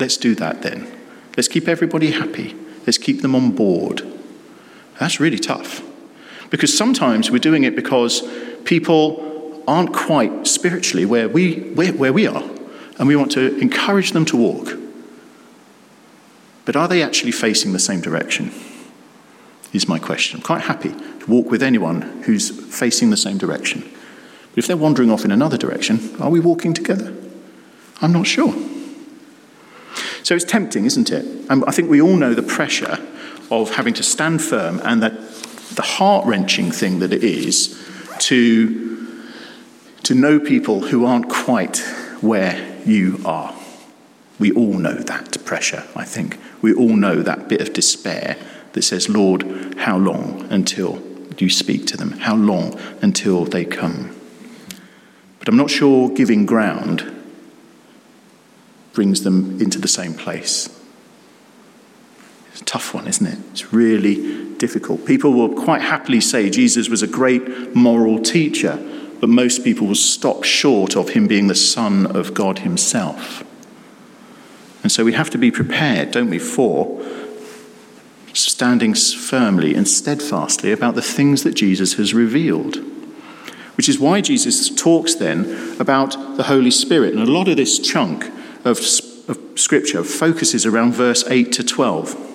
Let's 0.00 0.16
do 0.16 0.34
that 0.34 0.62
then. 0.62 0.92
Let's 1.36 1.48
keep 1.48 1.68
everybody 1.68 2.10
happy. 2.10 2.56
Let's 2.86 2.98
keep 2.98 3.22
them 3.22 3.34
on 3.34 3.52
board. 3.52 4.02
That's 4.98 5.20
really 5.20 5.38
tough. 5.38 5.82
Because 6.56 6.74
sometimes 6.74 7.30
we're 7.30 7.38
doing 7.38 7.64
it 7.64 7.76
because 7.76 8.26
people 8.64 9.62
aren't 9.68 9.92
quite 9.92 10.46
spiritually 10.46 11.04
where 11.04 11.28
we, 11.28 11.56
where, 11.74 11.92
where 11.92 12.14
we 12.14 12.26
are, 12.26 12.42
and 12.98 13.06
we 13.06 13.14
want 13.14 13.30
to 13.32 13.58
encourage 13.58 14.12
them 14.12 14.24
to 14.24 14.38
walk. 14.38 14.70
But 16.64 16.74
are 16.74 16.88
they 16.88 17.02
actually 17.02 17.32
facing 17.32 17.74
the 17.74 17.78
same 17.78 18.00
direction? 18.00 18.54
Is 19.74 19.86
my 19.86 19.98
question. 19.98 20.38
I'm 20.38 20.42
quite 20.42 20.62
happy 20.62 20.94
to 20.94 21.26
walk 21.26 21.50
with 21.50 21.62
anyone 21.62 22.00
who's 22.22 22.48
facing 22.74 23.10
the 23.10 23.18
same 23.18 23.36
direction. 23.36 23.82
But 23.82 24.58
if 24.58 24.66
they're 24.66 24.78
wandering 24.78 25.10
off 25.10 25.26
in 25.26 25.30
another 25.30 25.58
direction, 25.58 26.16
are 26.18 26.30
we 26.30 26.40
walking 26.40 26.72
together? 26.72 27.14
I'm 28.00 28.12
not 28.12 28.26
sure. 28.26 28.54
So 30.22 30.34
it's 30.34 30.46
tempting, 30.46 30.86
isn't 30.86 31.10
it? 31.10 31.22
And 31.50 31.66
I 31.66 31.70
think 31.70 31.90
we 31.90 32.00
all 32.00 32.16
know 32.16 32.32
the 32.32 32.42
pressure 32.42 32.98
of 33.50 33.74
having 33.74 33.92
to 33.92 34.02
stand 34.02 34.40
firm 34.40 34.80
and 34.84 35.02
that 35.02 35.12
the 35.74 35.82
heart 35.82 36.26
wrenching 36.26 36.70
thing 36.70 37.00
that 37.00 37.12
it 37.12 37.24
is 37.24 37.82
to, 38.18 39.22
to 40.02 40.14
know 40.14 40.40
people 40.40 40.80
who 40.88 41.04
aren't 41.04 41.28
quite 41.28 41.78
where 42.20 42.78
you 42.84 43.20
are. 43.24 43.54
We 44.38 44.52
all 44.52 44.74
know 44.74 44.94
that 44.94 45.44
pressure, 45.44 45.84
I 45.94 46.04
think. 46.04 46.38
We 46.60 46.74
all 46.74 46.96
know 46.96 47.22
that 47.22 47.48
bit 47.48 47.60
of 47.60 47.72
despair 47.72 48.36
that 48.72 48.82
says, 48.82 49.08
Lord, 49.08 49.74
how 49.78 49.96
long 49.96 50.46
until 50.50 51.02
you 51.38 51.48
speak 51.48 51.86
to 51.86 51.96
them? 51.96 52.12
How 52.12 52.34
long 52.34 52.78
until 53.00 53.44
they 53.44 53.64
come? 53.64 54.14
But 55.38 55.48
I'm 55.48 55.56
not 55.56 55.70
sure 55.70 56.10
giving 56.10 56.46
ground 56.46 57.12
brings 58.92 59.22
them 59.22 59.60
into 59.60 59.78
the 59.78 59.88
same 59.88 60.14
place. 60.14 60.68
It's 62.56 62.62
a 62.62 62.64
tough 62.64 62.94
one, 62.94 63.06
isn't 63.06 63.26
it? 63.26 63.38
It's 63.50 63.70
really 63.74 64.54
difficult. 64.54 65.04
People 65.04 65.34
will 65.34 65.62
quite 65.62 65.82
happily 65.82 66.22
say 66.22 66.48
Jesus 66.48 66.88
was 66.88 67.02
a 67.02 67.06
great 67.06 67.76
moral 67.76 68.18
teacher, 68.18 68.78
but 69.20 69.28
most 69.28 69.62
people 69.62 69.86
will 69.86 69.94
stop 69.94 70.42
short 70.42 70.96
of 70.96 71.10
him 71.10 71.26
being 71.26 71.48
the 71.48 71.54
Son 71.54 72.06
of 72.16 72.32
God 72.32 72.60
himself. 72.60 73.44
And 74.82 74.90
so 74.90 75.04
we 75.04 75.12
have 75.12 75.28
to 75.30 75.38
be 75.38 75.50
prepared, 75.50 76.12
don't 76.12 76.30
we, 76.30 76.38
for 76.38 77.04
standing 78.32 78.94
firmly 78.94 79.74
and 79.74 79.86
steadfastly 79.86 80.72
about 80.72 80.94
the 80.94 81.02
things 81.02 81.42
that 81.42 81.52
Jesus 81.52 81.94
has 81.94 82.14
revealed. 82.14 82.76
Which 83.76 83.90
is 83.90 83.98
why 83.98 84.22
Jesus 84.22 84.70
talks 84.70 85.14
then 85.14 85.76
about 85.78 86.38
the 86.38 86.44
Holy 86.44 86.70
Spirit. 86.70 87.12
And 87.12 87.22
a 87.22 87.30
lot 87.30 87.48
of 87.48 87.58
this 87.58 87.78
chunk 87.78 88.24
of, 88.64 88.78
of 89.28 89.38
Scripture 89.56 90.02
focuses 90.02 90.64
around 90.64 90.94
verse 90.94 91.22
8 91.28 91.52
to 91.52 91.62
12 91.62 92.32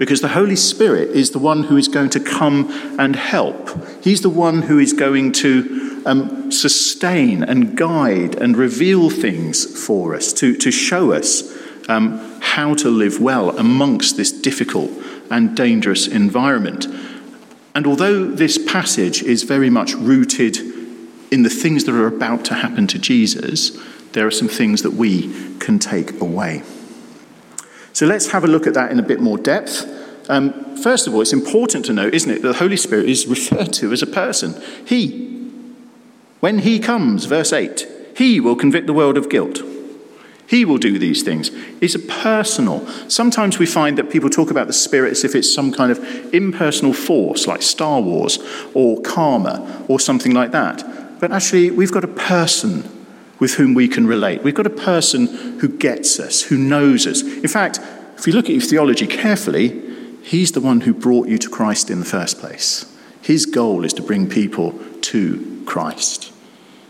because 0.00 0.22
the 0.22 0.28
Holy 0.28 0.56
Spirit 0.56 1.10
is 1.10 1.32
the 1.32 1.38
one 1.38 1.64
who 1.64 1.76
is 1.76 1.86
going 1.86 2.08
to 2.08 2.20
come 2.20 2.96
and 2.98 3.14
help. 3.14 3.68
He's 4.02 4.22
the 4.22 4.30
one 4.30 4.62
who 4.62 4.78
is 4.78 4.94
going 4.94 5.32
to 5.32 6.02
um, 6.06 6.50
sustain 6.50 7.42
and 7.42 7.76
guide 7.76 8.34
and 8.36 8.56
reveal 8.56 9.10
things 9.10 9.66
for 9.86 10.14
us, 10.14 10.32
to, 10.32 10.56
to 10.56 10.70
show 10.70 11.12
us 11.12 11.54
um, 11.90 12.18
how 12.40 12.72
to 12.76 12.88
live 12.88 13.20
well 13.20 13.50
amongst 13.58 14.16
this 14.16 14.32
difficult 14.32 14.90
and 15.30 15.54
dangerous 15.54 16.08
environment. 16.08 16.86
And 17.74 17.86
although 17.86 18.24
this 18.24 18.56
passage 18.56 19.22
is 19.22 19.42
very 19.42 19.68
much 19.68 19.92
rooted 19.92 20.56
in 21.30 21.42
the 21.42 21.50
things 21.50 21.84
that 21.84 21.94
are 21.94 22.06
about 22.06 22.46
to 22.46 22.54
happen 22.54 22.86
to 22.86 22.98
Jesus, 22.98 23.76
there 24.12 24.26
are 24.26 24.30
some 24.30 24.48
things 24.48 24.80
that 24.80 24.94
we 24.94 25.30
can 25.58 25.78
take 25.78 26.22
away. 26.22 26.62
So 28.00 28.06
let's 28.06 28.28
have 28.28 28.44
a 28.44 28.46
look 28.46 28.66
at 28.66 28.72
that 28.72 28.90
in 28.90 28.98
a 28.98 29.02
bit 29.02 29.20
more 29.20 29.36
depth. 29.36 29.84
Um, 30.30 30.74
first 30.78 31.06
of 31.06 31.14
all, 31.14 31.20
it's 31.20 31.34
important 31.34 31.84
to 31.84 31.92
note, 31.92 32.14
isn't 32.14 32.30
it, 32.30 32.40
that 32.40 32.48
the 32.48 32.54
Holy 32.54 32.78
Spirit 32.78 33.10
is 33.10 33.26
referred 33.26 33.74
to 33.74 33.92
as 33.92 34.00
a 34.00 34.06
person. 34.06 34.58
He. 34.86 35.50
When 36.40 36.60
he 36.60 36.78
comes, 36.78 37.26
verse 37.26 37.52
8, 37.52 37.86
he 38.16 38.40
will 38.40 38.56
convict 38.56 38.86
the 38.86 38.94
world 38.94 39.18
of 39.18 39.28
guilt. 39.28 39.60
He 40.46 40.64
will 40.64 40.78
do 40.78 40.98
these 40.98 41.22
things. 41.22 41.50
It's 41.82 41.94
a 41.94 41.98
personal. 41.98 42.86
Sometimes 43.10 43.58
we 43.58 43.66
find 43.66 43.98
that 43.98 44.08
people 44.08 44.30
talk 44.30 44.50
about 44.50 44.66
the 44.66 44.72
Spirit 44.72 45.10
as 45.10 45.22
if 45.22 45.34
it's 45.34 45.52
some 45.52 45.70
kind 45.70 45.92
of 45.92 45.98
impersonal 46.32 46.94
force, 46.94 47.46
like 47.46 47.60
Star 47.60 48.00
Wars 48.00 48.38
or 48.72 49.02
karma 49.02 49.84
or 49.88 50.00
something 50.00 50.32
like 50.32 50.52
that. 50.52 51.20
But 51.20 51.32
actually, 51.32 51.70
we've 51.70 51.92
got 51.92 52.04
a 52.04 52.08
person 52.08 52.99
with 53.40 53.54
whom 53.54 53.74
we 53.74 53.88
can 53.88 54.06
relate. 54.06 54.42
We've 54.42 54.54
got 54.54 54.66
a 54.66 54.70
person 54.70 55.58
who 55.58 55.68
gets 55.68 56.20
us, 56.20 56.42
who 56.42 56.56
knows 56.56 57.06
us. 57.06 57.22
In 57.22 57.48
fact, 57.48 57.80
if 58.16 58.26
you 58.26 58.32
look 58.32 58.44
at 58.44 58.52
your 58.52 58.60
theology 58.60 59.06
carefully, 59.06 59.82
he's 60.22 60.52
the 60.52 60.60
one 60.60 60.82
who 60.82 60.92
brought 60.94 61.26
you 61.26 61.38
to 61.38 61.48
Christ 61.48 61.90
in 61.90 61.98
the 61.98 62.06
first 62.06 62.38
place. 62.38 62.84
His 63.22 63.46
goal 63.46 63.84
is 63.84 63.94
to 63.94 64.02
bring 64.02 64.28
people 64.28 64.78
to 65.00 65.62
Christ. 65.66 66.32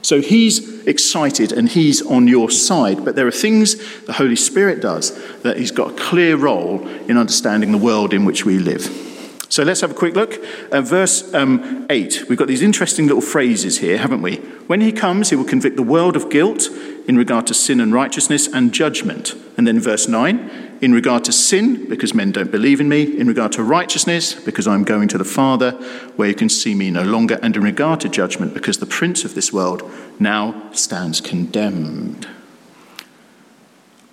So 0.03 0.21
he's 0.21 0.87
excited 0.87 1.53
and 1.53 1.69
he's 1.69 2.03
on 2.03 2.27
your 2.27 2.51
side, 2.51 3.05
but 3.05 3.17
there 3.17 3.27
are 3.27 3.33
things 3.33 3.77
the 4.07 4.15
Holy 4.15 4.37
Spirit 4.37 4.81
does 4.81 5.13
that 5.43 5.59
he's 5.59 5.71
got 5.71 5.93
a 5.93 6.03
clear 6.03 6.37
role 6.37 6.87
in 7.07 7.17
understanding 7.17 7.71
the 7.71 7.79
world 7.79 8.15
in 8.15 8.25
which 8.25 8.45
we 8.45 8.59
live. 8.59 9.10
So 9.51 9.65
let's 9.65 9.81
have 9.81 9.91
a 9.91 9.95
quick 9.95 10.15
look. 10.15 10.39
Uh, 10.71 10.81
verse 10.81 11.35
um, 11.35 11.85
8, 11.91 12.29
we've 12.29 12.39
got 12.39 12.47
these 12.47 12.63
interesting 12.63 13.07
little 13.07 13.21
phrases 13.21 13.79
here, 13.79 13.99
haven't 13.99 14.23
we? 14.23 14.37
When 14.69 14.81
he 14.81 14.93
comes, 14.93 15.31
he 15.31 15.37
will 15.37 15.45
convict 15.45 15.75
the 15.75 15.83
world 15.83 16.15
of 16.15 16.31
guilt 16.31 16.69
in 17.09 17.17
regard 17.17 17.49
to 17.49 17.55
sin 17.55 17.81
and 17.81 17.93
righteousness 17.93 18.47
and 18.47 18.73
judgment. 18.73 19.35
And 19.57 19.67
then 19.67 19.81
verse 19.81 20.07
9, 20.07 20.79
in 20.81 20.93
regard 20.93 21.25
to 21.25 21.33
sin, 21.33 21.89
because 21.89 22.15
men 22.15 22.31
don't 22.31 22.53
believe 22.53 22.81
in 22.81 22.89
me, 22.89 23.03
in 23.19 23.27
regard 23.27 23.51
to 23.53 23.65
righteousness, 23.65 24.35
because 24.35 24.69
I'm 24.69 24.85
going 24.85 25.09
to 25.09 25.19
the 25.19 25.25
Father, 25.25 25.73
where 26.15 26.29
you 26.29 26.35
can 26.37 26.49
see 26.49 26.77
me 26.77 26.93
no 26.93 27.03
longer, 27.03 27.41
and 27.43 27.57
in 27.57 27.65
regard 27.65 28.01
to 28.03 28.09
judgment, 28.09 28.55
because 28.55 28.79
the 28.79 28.87
prince 28.87 29.25
of 29.25 29.35
this 29.35 29.53
world 29.53 29.83
now 30.21 30.71
stands 30.71 31.21
condemned. 31.21 32.29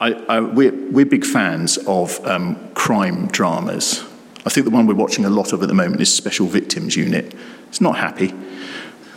I, 0.01 0.13
I, 0.13 0.39
we're, 0.39 0.73
we're, 0.91 1.05
big 1.05 1.25
fans 1.25 1.77
of 1.85 2.25
um, 2.25 2.71
crime 2.73 3.27
dramas. 3.27 4.03
I 4.47 4.49
think 4.49 4.63
the 4.63 4.71
one 4.71 4.87
we're 4.87 4.95
watching 4.95 5.25
a 5.25 5.29
lot 5.29 5.51
of 5.51 5.61
at 5.61 5.67
the 5.67 5.73
moment 5.73 5.99
is 5.99 6.11
Special 6.11 6.47
Victims 6.47 6.95
Unit. 6.95 7.35
It's 7.67 7.81
not 7.81 7.97
happy. 7.97 8.33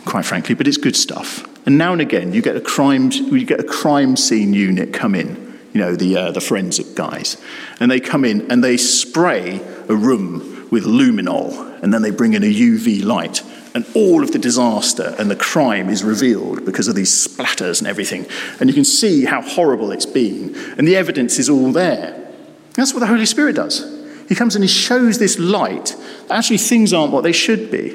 quite 0.03 0.25
frankly, 0.25 0.55
but 0.55 0.67
it's 0.67 0.75
good 0.75 0.95
stuff. 0.95 1.47
And 1.65 1.77
now 1.77 1.93
and 1.93 2.01
again, 2.01 2.33
you 2.33 2.41
get 2.41 2.57
a 2.57 2.61
crime, 2.61 3.11
you 3.13 3.45
get 3.45 3.61
a 3.61 3.63
crime 3.63 4.17
scene 4.17 4.53
unit 4.53 4.91
come 4.91 5.15
in, 5.15 5.57
you 5.71 5.79
know, 5.79 5.95
the, 5.95 6.17
uh, 6.17 6.31
the 6.31 6.41
forensic 6.41 6.95
guys. 6.95 7.41
And 7.79 7.89
they 7.89 8.01
come 8.01 8.25
in 8.25 8.51
and 8.51 8.61
they 8.61 8.75
spray 8.75 9.61
a 9.87 9.95
room 9.95 10.67
with 10.69 10.83
luminol, 10.83 11.81
and 11.81 11.93
then 11.93 12.01
they 12.01 12.11
bring 12.11 12.33
in 12.33 12.43
a 12.43 12.53
UV 12.53 13.01
light. 13.01 13.41
And 13.73 13.85
all 13.95 14.23
of 14.23 14.33
the 14.33 14.39
disaster 14.39 15.15
and 15.17 15.31
the 15.31 15.37
crime 15.37 15.87
is 15.87 16.03
revealed 16.03 16.65
because 16.65 16.89
of 16.89 16.95
these 16.95 17.25
splatters 17.25 17.79
and 17.79 17.87
everything. 17.87 18.25
And 18.59 18.69
you 18.69 18.73
can 18.73 18.83
see 18.83 19.23
how 19.23 19.41
horrible 19.41 19.93
it's 19.93 20.05
been. 20.05 20.53
And 20.77 20.85
the 20.85 20.97
evidence 20.97 21.39
is 21.39 21.49
all 21.49 21.71
there. 21.71 22.33
That's 22.73 22.93
what 22.93 22.99
the 22.99 23.07
Holy 23.07 23.25
Spirit 23.25 23.55
does. 23.55 24.00
He 24.31 24.35
comes 24.35 24.55
and 24.55 24.63
he 24.63 24.69
shows 24.69 25.17
this 25.17 25.37
light 25.37 25.93
that 26.29 26.37
actually 26.37 26.59
things 26.59 26.93
aren't 26.93 27.11
what 27.11 27.25
they 27.25 27.33
should 27.33 27.69
be. 27.69 27.89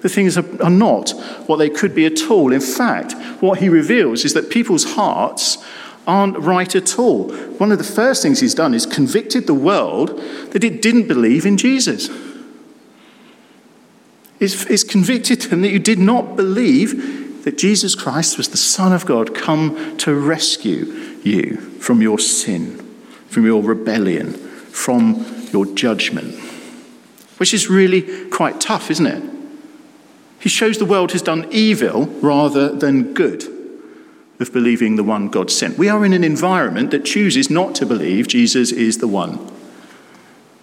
The 0.00 0.08
things 0.08 0.38
are, 0.38 0.62
are 0.64 0.70
not 0.70 1.10
what 1.44 1.58
they 1.58 1.68
could 1.68 1.94
be 1.94 2.06
at 2.06 2.30
all. 2.30 2.50
In 2.50 2.62
fact, 2.62 3.12
what 3.42 3.58
he 3.58 3.68
reveals 3.68 4.24
is 4.24 4.32
that 4.32 4.48
people's 4.48 4.94
hearts 4.94 5.62
aren't 6.06 6.38
right 6.38 6.74
at 6.74 6.98
all. 6.98 7.30
One 7.58 7.72
of 7.72 7.76
the 7.76 7.84
first 7.84 8.22
things 8.22 8.40
he's 8.40 8.54
done 8.54 8.72
is 8.72 8.86
convicted 8.86 9.46
the 9.46 9.52
world 9.52 10.18
that 10.52 10.64
it 10.64 10.80
didn't 10.80 11.08
believe 11.08 11.44
in 11.44 11.58
Jesus. 11.58 12.08
It's, 14.40 14.64
it's 14.64 14.84
convicted 14.84 15.42
them 15.42 15.60
that 15.60 15.72
you 15.72 15.78
did 15.78 15.98
not 15.98 16.36
believe 16.36 17.44
that 17.44 17.58
Jesus 17.58 17.94
Christ 17.94 18.38
was 18.38 18.48
the 18.48 18.56
Son 18.56 18.94
of 18.94 19.04
God 19.04 19.34
come 19.34 19.98
to 19.98 20.14
rescue 20.14 20.86
you 21.22 21.58
from 21.80 22.00
your 22.00 22.18
sin, 22.18 22.78
from 23.28 23.44
your 23.44 23.62
rebellion, 23.62 24.51
from 24.72 25.46
your 25.52 25.66
judgment. 25.66 26.34
Which 27.36 27.54
is 27.54 27.68
really 27.68 28.28
quite 28.30 28.60
tough, 28.60 28.90
isn't 28.90 29.06
it? 29.06 29.22
He 30.40 30.48
shows 30.48 30.78
the 30.78 30.84
world 30.84 31.12
has 31.12 31.22
done 31.22 31.46
evil 31.50 32.06
rather 32.06 32.68
than 32.68 33.14
good 33.14 33.44
of 34.40 34.52
believing 34.52 34.96
the 34.96 35.04
one 35.04 35.28
God 35.28 35.50
sent. 35.50 35.78
We 35.78 35.88
are 35.88 36.04
in 36.04 36.12
an 36.12 36.24
environment 36.24 36.90
that 36.90 37.04
chooses 37.04 37.48
not 37.48 37.74
to 37.76 37.86
believe 37.86 38.26
Jesus 38.26 38.72
is 38.72 38.98
the 38.98 39.06
one. 39.06 39.38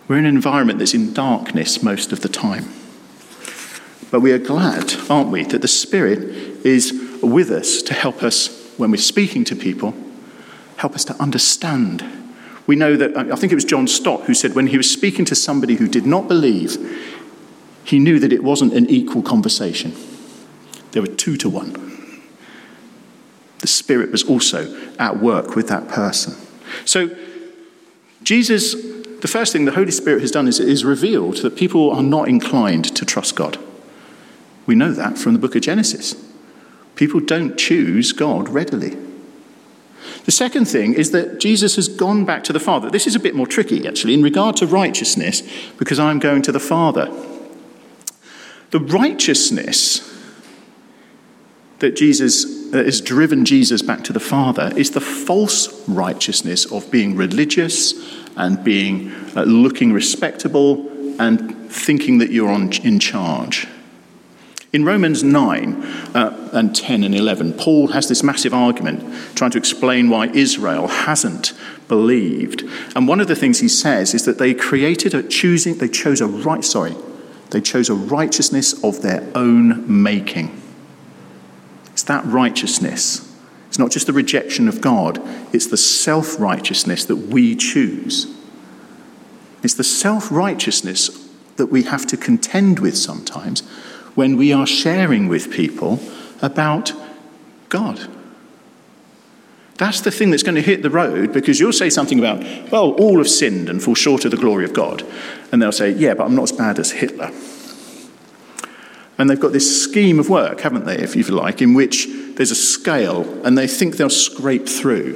We're 0.07 0.17
in 0.17 0.25
an 0.25 0.35
environment 0.35 0.79
that's 0.79 0.93
in 0.93 1.13
darkness 1.13 1.81
most 1.81 2.11
of 2.11 2.21
the 2.21 2.29
time. 2.29 2.65
But 4.11 4.21
we 4.21 4.31
are 4.31 4.39
glad, 4.39 4.95
aren't 5.09 5.29
we, 5.29 5.43
that 5.43 5.61
the 5.61 5.67
Spirit 5.67 6.19
is 6.65 6.91
with 7.21 7.51
us 7.51 7.81
to 7.83 7.93
help 7.93 8.23
us 8.23 8.49
when 8.77 8.91
we're 8.91 8.97
speaking 8.97 9.43
to 9.45 9.55
people, 9.55 9.93
help 10.77 10.95
us 10.95 11.05
to 11.05 11.21
understand. 11.21 12.03
We 12.69 12.75
know 12.75 12.95
that, 12.97 13.17
I 13.17 13.35
think 13.35 13.51
it 13.51 13.55
was 13.55 13.65
John 13.65 13.87
Stott 13.87 14.25
who 14.25 14.35
said 14.35 14.53
when 14.53 14.67
he 14.67 14.77
was 14.77 14.87
speaking 14.87 15.25
to 15.25 15.33
somebody 15.33 15.77
who 15.77 15.87
did 15.87 16.05
not 16.05 16.27
believe, 16.27 16.77
he 17.83 17.97
knew 17.97 18.19
that 18.19 18.31
it 18.31 18.43
wasn't 18.43 18.73
an 18.73 18.87
equal 18.91 19.23
conversation. 19.23 19.95
There 20.91 21.01
were 21.01 21.07
two 21.07 21.35
to 21.37 21.49
one. 21.49 22.21
The 23.57 23.65
Spirit 23.65 24.11
was 24.11 24.21
also 24.21 24.79
at 24.99 25.19
work 25.19 25.55
with 25.55 25.67
that 25.69 25.87
person. 25.87 26.35
So, 26.85 27.09
Jesus, 28.21 28.73
the 28.73 29.27
first 29.27 29.51
thing 29.51 29.65
the 29.65 29.71
Holy 29.71 29.89
Spirit 29.89 30.21
has 30.21 30.29
done 30.29 30.47
is, 30.47 30.59
is 30.59 30.85
revealed 30.85 31.37
that 31.37 31.55
people 31.55 31.89
are 31.89 32.03
not 32.03 32.27
inclined 32.27 32.95
to 32.95 33.03
trust 33.03 33.35
God. 33.35 33.57
We 34.67 34.75
know 34.75 34.91
that 34.91 35.17
from 35.17 35.33
the 35.33 35.39
book 35.39 35.55
of 35.55 35.63
Genesis. 35.63 36.13
People 36.95 37.19
don't 37.19 37.57
choose 37.57 38.11
God 38.11 38.47
readily. 38.47 38.95
The 40.25 40.31
second 40.31 40.65
thing 40.65 40.93
is 40.93 41.11
that 41.11 41.39
Jesus 41.39 41.75
has 41.75 41.87
gone 41.87 42.25
back 42.25 42.43
to 42.45 42.53
the 42.53 42.59
Father. 42.59 42.89
This 42.89 43.07
is 43.07 43.15
a 43.15 43.19
bit 43.19 43.35
more 43.35 43.47
tricky, 43.47 43.87
actually, 43.87 44.13
in 44.13 44.21
regard 44.21 44.57
to 44.57 44.67
righteousness, 44.67 45.43
because 45.77 45.99
I'm 45.99 46.19
going 46.19 46.41
to 46.43 46.51
the 46.51 46.59
Father. 46.59 47.09
The 48.71 48.79
righteousness 48.79 50.05
that 51.79 51.95
Jesus 51.95 52.59
that 52.71 52.85
has 52.85 53.01
driven 53.01 53.45
Jesus 53.45 53.81
back 53.81 54.03
to 54.03 54.13
the 54.13 54.19
Father 54.19 54.71
is 54.75 54.91
the 54.91 55.01
false 55.01 55.87
righteousness 55.87 56.71
of 56.71 56.89
being 56.91 57.15
religious 57.15 57.93
and 58.35 58.63
being 58.63 59.11
uh, 59.35 59.43
looking 59.43 59.91
respectable 59.91 60.87
and 61.19 61.71
thinking 61.71 62.19
that 62.19 62.31
you're 62.31 62.49
on, 62.49 62.71
in 62.83 62.99
charge. 62.99 63.67
In 64.71 64.85
Romans 64.85 65.23
9 65.23 65.83
uh, 66.13 66.49
and 66.53 66.75
10 66.75 67.03
and 67.03 67.15
11, 67.15 67.53
Paul 67.53 67.87
has 67.87 68.07
this 68.07 68.21
massive 68.21 68.53
argument 68.53 69.03
trying 69.35 69.49
to 69.51 69.57
explain 69.57 70.09
why 70.09 70.27
Israel 70.27 70.87
hasn't 70.87 71.53
believed. 71.87 72.63
And 72.95 73.07
one 73.07 73.19
of 73.19 73.27
the 73.27 73.35
things 73.35 73.59
he 73.59 73.67
says 73.67 74.13
is 74.13 74.25
that 74.25 74.37
they 74.37 74.53
created 74.53 75.15
a 75.15 75.23
choosing, 75.23 75.79
they 75.79 75.87
chose 75.87 76.21
a 76.21 76.27
right, 76.27 76.63
sorry, 76.63 76.95
they 77.49 77.61
chose 77.61 77.89
a 77.89 77.95
righteousness 77.95 78.83
of 78.83 79.01
their 79.01 79.27
own 79.33 80.03
making. 80.03 80.61
It's 81.91 82.03
that 82.03 82.23
righteousness. 82.25 83.25
It's 83.69 83.79
not 83.79 83.89
just 83.89 84.05
the 84.05 84.13
rejection 84.13 84.67
of 84.67 84.81
God, 84.81 85.19
it's 85.51 85.67
the 85.67 85.77
self 85.77 86.39
righteousness 86.39 87.05
that 87.05 87.15
we 87.15 87.55
choose. 87.55 88.27
It's 89.63 89.73
the 89.73 89.83
self 89.83 90.31
righteousness 90.31 91.27
that 91.55 91.67
we 91.67 91.83
have 91.83 92.05
to 92.07 92.17
contend 92.17 92.79
with 92.79 92.95
sometimes 92.95 93.63
when 94.19 94.35
we 94.35 94.51
are 94.51 94.67
sharing 94.67 95.29
with 95.29 95.49
people 95.49 95.97
about 96.41 96.91
God. 97.69 97.97
That's 99.77 100.01
the 100.01 100.11
thing 100.11 100.29
that's 100.29 100.43
going 100.43 100.55
to 100.55 100.61
hit 100.61 100.83
the 100.83 100.89
road 100.89 101.31
because 101.31 101.57
you'll 101.57 101.71
say 101.71 101.89
something 101.89 102.19
about, 102.19 102.43
well, 102.69 102.91
all 102.95 103.19
have 103.19 103.29
sinned 103.29 103.69
and 103.69 103.81
fall 103.81 103.95
short 103.95 104.25
of 104.25 104.31
the 104.31 104.37
glory 104.37 104.65
of 104.65 104.73
God. 104.73 105.05
And 105.53 105.61
they'll 105.61 105.71
say, 105.71 105.91
yeah, 105.91 106.15
but 106.15 106.25
I'm 106.25 106.35
not 106.35 106.43
as 106.43 106.51
bad 106.51 106.79
as 106.79 106.91
Hitler. 106.91 107.31
And 109.17 109.29
they've 109.29 109.39
got 109.39 109.53
this 109.53 109.85
scheme 109.85 110.19
of 110.19 110.27
work, 110.29 110.59
haven't 110.59 110.83
they, 110.83 110.97
if 110.97 111.15
you 111.15 111.23
like, 111.23 111.61
in 111.61 111.73
which 111.73 112.09
there's 112.35 112.51
a 112.51 112.55
scale 112.55 113.23
and 113.45 113.57
they 113.57 113.67
think 113.67 113.95
they'll 113.95 114.09
scrape 114.09 114.67
through. 114.67 115.13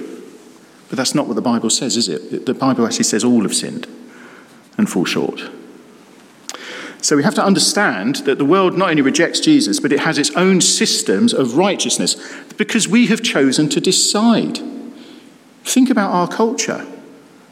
But 0.87 0.95
that's 0.95 1.13
not 1.13 1.27
what 1.27 1.33
the 1.33 1.41
Bible 1.41 1.69
says, 1.69 1.97
is 1.97 2.07
it? 2.07 2.45
The 2.45 2.53
Bible 2.53 2.85
actually 2.85 3.03
says 3.03 3.25
all 3.25 3.41
have 3.41 3.53
sinned 3.53 3.85
and 4.77 4.89
fall 4.89 5.03
short. 5.03 5.41
So 7.03 7.17
we 7.17 7.23
have 7.23 7.35
to 7.35 7.43
understand 7.43 8.15
that 8.27 8.37
the 8.37 8.45
world 8.45 8.77
not 8.77 8.89
only 8.89 9.01
rejects 9.01 9.41
Jesus, 9.41 9.81
but 9.81 9.91
it 9.91 9.99
has 9.99 10.17
its 10.17 10.31
own 10.37 10.61
systems 10.61 11.33
of 11.33 11.57
righteousness 11.57 12.15
because 12.57 12.87
we 12.87 13.07
have 13.07 13.21
chosen 13.21 13.67
to 13.69 13.81
decide. 13.81 14.59
Think 15.65 15.89
about 15.89 16.13
our 16.13 16.29
culture. 16.29 16.87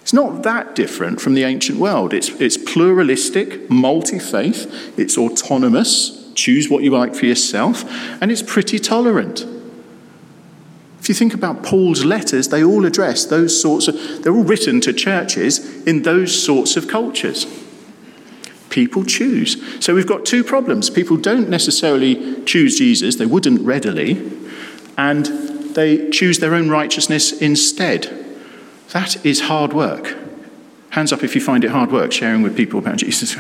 It's 0.04 0.14
not 0.14 0.44
that 0.44 0.74
different 0.74 1.20
from 1.20 1.34
the 1.34 1.44
ancient 1.44 1.80
world. 1.80 2.14
It's, 2.14 2.30
it's 2.30 2.56
pluralistic, 2.56 3.70
multi 3.70 4.20
faith, 4.20 4.98
it's 4.98 5.18
autonomous, 5.18 6.32
choose 6.34 6.70
what 6.70 6.82
you 6.82 6.92
like 6.92 7.14
for 7.14 7.26
yourself, 7.26 7.84
and 8.22 8.32
it's 8.32 8.42
pretty 8.42 8.80
tolerant. 8.80 9.46
If 11.02 11.10
you 11.10 11.16
think 11.16 11.34
about 11.34 11.62
Paul's 11.62 12.06
letters, 12.06 12.48
they 12.48 12.64
all 12.64 12.86
address 12.86 13.26
those 13.26 13.60
sorts 13.62 13.90
of, 13.90 14.24
they're 14.24 14.34
all 14.34 14.46
written 14.46 14.80
to 14.82 14.94
churches 14.94 15.86
in 15.86 16.04
those 16.04 16.42
sorts 16.42 16.78
of 16.78 16.88
cultures 16.88 17.46
people 18.72 19.06
choose. 19.06 19.62
So 19.84 19.94
we've 19.94 20.08
got 20.08 20.26
two 20.26 20.44
problems. 20.44 20.90
People 20.90 21.18
don't 21.18 21.50
necessarily 21.50 22.44
choose 22.46 22.80
Jesus, 22.80 23.18
they 23.18 23.28
wouldn't 23.28 23.62
readily, 23.62 24.32
and 24.98 25.26
they 25.76 26.10
choose 26.10 26.40
their 26.40 26.56
own 26.56 26.70
righteousness 26.70 27.32
instead. 27.32 28.10
That 28.90 29.24
is 29.24 29.42
hard 29.42 29.74
work. 29.74 30.18
Hands 30.90 31.14
up 31.14 31.24
if 31.24 31.36
you 31.36 31.42
find 31.42 31.64
it 31.64 31.72
hard 31.72 31.92
work 31.92 32.12
sharing 32.12 32.42
with 32.42 32.58
people 32.58 32.80
about 32.80 32.98
Jesus. 33.06 33.38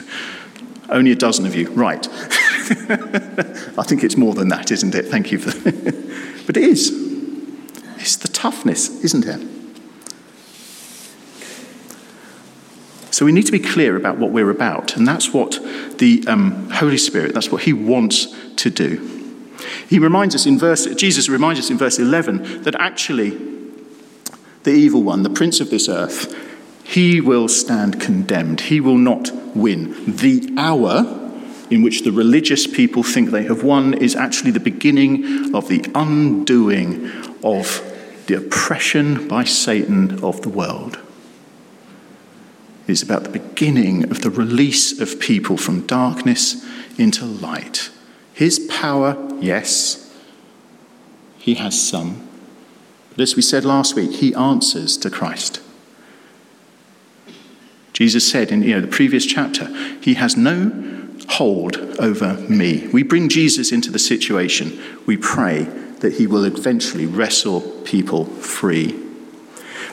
Only 0.89 1.12
a 1.12 1.15
dozen 1.15 1.46
of 1.46 1.56
you, 1.56 1.70
right. 1.72 2.08
I 2.12 3.84
think 3.84 4.04
it's 4.04 4.17
more 4.17 4.34
than 4.34 4.50
that, 4.50 4.72
isn't 4.72 4.94
it? 4.94 5.08
Thank 5.08 5.32
you 5.32 5.39
for 5.39 5.52
but 6.46 6.58
it 6.58 6.63
is. 6.63 6.91
It's 7.98 8.17
the 8.17 8.28
toughness, 8.28 9.04
isn't 9.04 9.26
it? 9.26 9.61
So 13.12 13.26
we 13.26 13.34
need 13.34 13.45
to 13.45 13.52
be 13.52 13.60
clear 13.60 13.97
about 13.97 14.17
what 14.17 14.32
we're 14.32 14.50
about, 14.50 14.95
and 14.95 15.06
that's 15.06 15.34
what 15.34 15.60
the 15.97 16.24
um, 16.28 16.69
Holy 16.69 16.97
Spirit, 16.97 17.34
that's 17.34 17.52
what 17.52 17.63
He 17.63 17.74
wants 17.74 18.34
to 18.56 18.69
do. 18.69 19.08
He 19.88 20.00
reminds 20.00 20.34
us 20.34 20.45
in 20.45 20.58
verse, 20.58 20.86
Jesus 20.95 21.28
reminds 21.28 21.60
us 21.60 21.69
in 21.69 21.78
verse 21.78 22.00
11 22.00 22.63
that 22.63 22.76
actually 22.76 23.38
the 24.63 24.71
evil 24.71 25.04
one, 25.04 25.24
the 25.24 25.30
prince 25.30 25.60
of 25.60 25.69
this 25.69 25.89
earth, 25.89 26.34
he 26.84 27.21
will 27.21 27.47
stand 27.47 28.00
condemned. 28.00 28.62
He 28.62 28.80
will 28.80 28.97
not 28.97 29.32
win. 29.56 30.15
The 30.15 30.54
hour 30.58 31.17
in 31.69 31.82
which 31.84 32.04
the 32.04 32.12
religious 32.12 32.67
people 32.67 33.04
think 33.04 33.30
they 33.30 33.43
have 33.43 33.63
won 33.63 33.93
is 33.93 34.15
actually 34.15 34.52
the 34.52 34.60
beginning 34.60 35.56
of 35.56 35.67
the 35.67 35.86
undoing 35.95 37.10
of 37.43 37.82
the 38.28 38.36
oppression 38.36 39.28
by 39.28 39.43
Satan 39.43 40.24
of 40.24 40.41
the 40.41 40.50
world 40.50 41.00
is 42.88 43.02
about 43.02 43.24
the 43.24 43.30
beginning 43.30 44.10
of 44.12 44.22
the 44.22 44.30
release 44.30 45.00
of 45.00 45.20
people 45.20 45.58
from 45.58 45.86
darkness 45.88 46.65
into 46.98 47.26
light. 47.26 47.89
His 48.34 48.60
power, 48.70 49.17
yes, 49.39 50.13
he 51.38 51.56
has 51.56 51.80
some. 51.80 52.28
But 53.12 53.22
as 53.22 53.36
we 53.36 53.41
said 53.41 53.65
last 53.65 53.96
week, 53.96 54.12
he 54.12 54.34
answers 54.36 54.98
to 54.98 55.10
Christ. 55.10 55.62
Jesus 57.94 58.30
said 58.30 58.52
in 58.52 58.63
you 58.63 58.76
know, 58.76 58.82
the 58.82 58.88
previous 58.88 59.26
chapter, 59.26 59.65
he 60.02 60.15
has 60.15 60.38
no 60.38 61.08
hold 61.30 61.78
over 62.00 62.34
me. 62.50 62.88
We 62.88 63.04
bring 63.04 63.30
Jesus 63.30 63.72
into 63.72 63.91
the 63.91 64.00
situation. 64.00 64.80
We 65.06 65.17
pray 65.17 65.63
that 66.00 66.13
he 66.13 66.26
will 66.26 66.46
eventually 66.46 67.06
wrestle 67.06 67.62
people 67.84 68.26
free. 68.26 69.00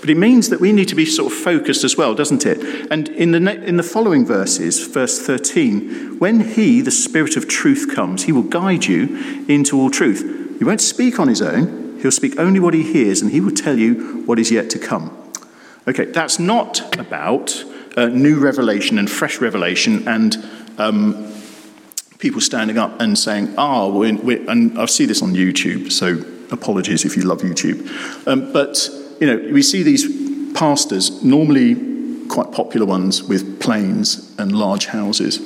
But 0.01 0.11
it 0.11 0.17
means 0.17 0.49
that 0.51 0.61
we 0.61 0.73
need 0.73 0.89
to 0.89 0.95
be 0.95 1.05
sort 1.05 1.33
of 1.33 1.39
focused 1.39 1.85
as 1.85 1.97
well, 1.97 2.15
doesn't 2.15 2.47
it? 2.47 2.59
And 2.91 3.09
in 3.09 3.33
the, 3.33 3.65
in 3.65 3.77
the 3.77 3.83
following 3.83 4.25
verses, 4.25 4.87
verse 4.87 5.21
13, 5.21 6.19
when 6.19 6.41
he, 6.41 6.81
the 6.81 6.91
Spirit 6.91 7.37
of 7.37 7.49
truth, 7.49 7.95
comes, 7.95 8.25
he 8.25 8.33
will 8.33 8.43
guide 8.43 8.87
you 8.87 9.45
into 9.49 9.79
all 9.81 9.91
truth. 9.91 10.59
He 10.59 10.65
won't 10.65 10.81
speak 10.81 11.19
on 11.19 11.29
his 11.29 11.43
own, 11.43 11.99
he'll 12.01 12.11
speak 12.11 12.39
only 12.39 12.61
what 12.61 12.75
he 12.75 12.83
hears, 12.83 13.23
and 13.23 13.31
he 13.31 13.41
will 13.41 13.55
tell 13.55 13.79
you 13.79 14.23
what 14.25 14.39
is 14.39 14.51
yet 14.51 14.71
to 14.71 14.79
come. 14.79 15.11
Okay, 15.87 16.07
that's 16.07 16.39
not 16.39 16.99
about 16.99 17.65
uh, 17.97 18.07
new 18.07 18.39
revelation 18.39 18.99
and 18.99 19.11
fresh 19.11 19.41
revelation 19.41 20.07
and 20.07 20.37
um, 20.79 21.33
people 22.19 22.41
standing 22.41 22.79
up 22.79 23.01
and 23.01 23.19
saying, 23.19 23.55
ah, 23.57 23.85
oh, 23.85 24.03
and 24.03 24.79
I 24.79 24.87
see 24.87 25.07
this 25.07 25.23
on 25.23 25.33
YouTube, 25.33 25.91
so 25.91 26.23
apologies 26.51 27.05
if 27.05 27.17
you 27.17 27.23
love 27.23 27.41
YouTube. 27.41 27.89
Um, 28.27 28.53
but, 28.53 28.91
you 29.21 29.27
know, 29.27 29.53
we 29.53 29.63
see 29.63 29.83
these 29.83 30.53
pastors, 30.55 31.23
normally 31.23 32.27
quite 32.29 32.53
popular 32.53 32.87
ones 32.87 33.23
with 33.23 33.61
planes 33.61 34.35
and 34.39 34.53
large 34.53 34.87
houses, 34.87 35.41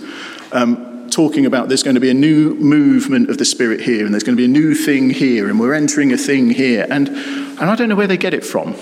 um, 0.52 1.08
talking 1.10 1.46
about 1.46 1.68
there's 1.68 1.82
going 1.82 1.94
to 1.94 2.00
be 2.00 2.10
a 2.10 2.14
new 2.14 2.54
movement 2.54 3.30
of 3.30 3.38
the 3.38 3.44
Spirit 3.44 3.80
here, 3.80 4.04
and 4.04 4.12
there's 4.14 4.24
going 4.24 4.36
to 4.36 4.40
be 4.40 4.44
a 4.44 4.48
new 4.48 4.74
thing 4.74 5.10
here, 5.10 5.48
and 5.48 5.60
we're 5.60 5.74
entering 5.74 6.12
a 6.12 6.16
thing 6.16 6.50
here. 6.50 6.86
And, 6.90 7.08
and 7.08 7.62
I 7.62 7.76
don't 7.76 7.88
know 7.88 7.94
where 7.94 8.06
they 8.06 8.16
get 8.16 8.34
it 8.34 8.44
from. 8.44 8.74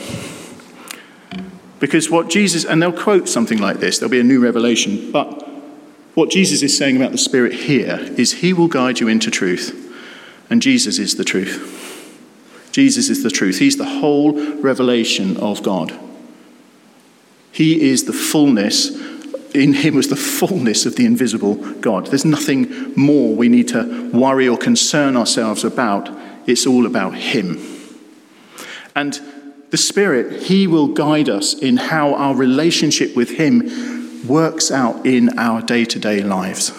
Because 1.79 2.11
what 2.11 2.29
Jesus, 2.29 2.64
and 2.64 2.83
they'll 2.83 2.92
quote 2.92 3.29
something 3.29 3.59
like 3.59 3.79
this, 3.79 3.98
there'll 3.98 4.11
be 4.11 4.20
a 4.20 4.24
new 4.24 4.42
revelation, 4.42 5.11
but 5.11 5.48
what 6.14 6.31
Jesus 6.31 6.62
is 6.62 6.76
saying 6.76 6.96
about 6.96 7.12
the 7.12 7.18
Spirit 7.18 7.53
here 7.53 7.98
is 8.16 8.35
He 8.35 8.53
will 8.53 8.68
guide 8.68 9.00
you 9.00 9.09
into 9.09 9.31
truth, 9.31 9.76
and 10.50 10.61
Jesus 10.61 10.98
is 10.98 11.16
the 11.16 11.24
truth. 11.24 11.80
Jesus 12.72 13.09
is 13.09 13.22
the 13.22 13.30
truth. 13.30 13.59
He's 13.59 13.76
the 13.76 13.85
whole 13.85 14.33
revelation 14.61 15.37
of 15.38 15.62
God. 15.62 15.92
He 17.52 17.90
is 17.90 18.04
the 18.04 18.12
fullness, 18.12 18.90
in 19.54 19.72
Him 19.72 19.96
was 19.96 20.09
the 20.09 20.16
fullness 20.16 20.87
of 20.87 20.96
the 20.96 21.06
invisible 21.06 21.54
God. 21.54 22.06
There's 22.06 22.24
nothing 22.24 22.94
more 22.94 23.35
we 23.35 23.48
need 23.48 23.68
to 23.68 24.11
worry 24.12 24.48
or 24.48 24.56
concern 24.56 25.16
ourselves 25.16 25.64
about. 25.64 26.09
It's 26.46 26.66
all 26.66 26.87
about 26.87 27.14
Him. 27.14 27.59
And 28.94 29.20
the 29.70 29.76
Spirit, 29.76 30.44
He 30.44 30.66
will 30.66 30.88
guide 30.88 31.28
us 31.28 31.54
in 31.54 31.76
how 31.76 32.14
our 32.14 32.35
relationship 32.35 33.16
with 33.16 33.30
Him 33.30 34.26
works 34.26 34.70
out 34.70 35.04
in 35.06 35.38
our 35.38 35.62
day 35.62 35.85
to 35.87 35.98
day 35.98 36.22
lives. 36.22 36.72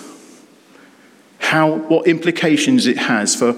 How, 1.40 1.76
what 1.76 2.08
implications 2.08 2.88
it 2.88 2.98
has 2.98 3.36
for 3.36 3.54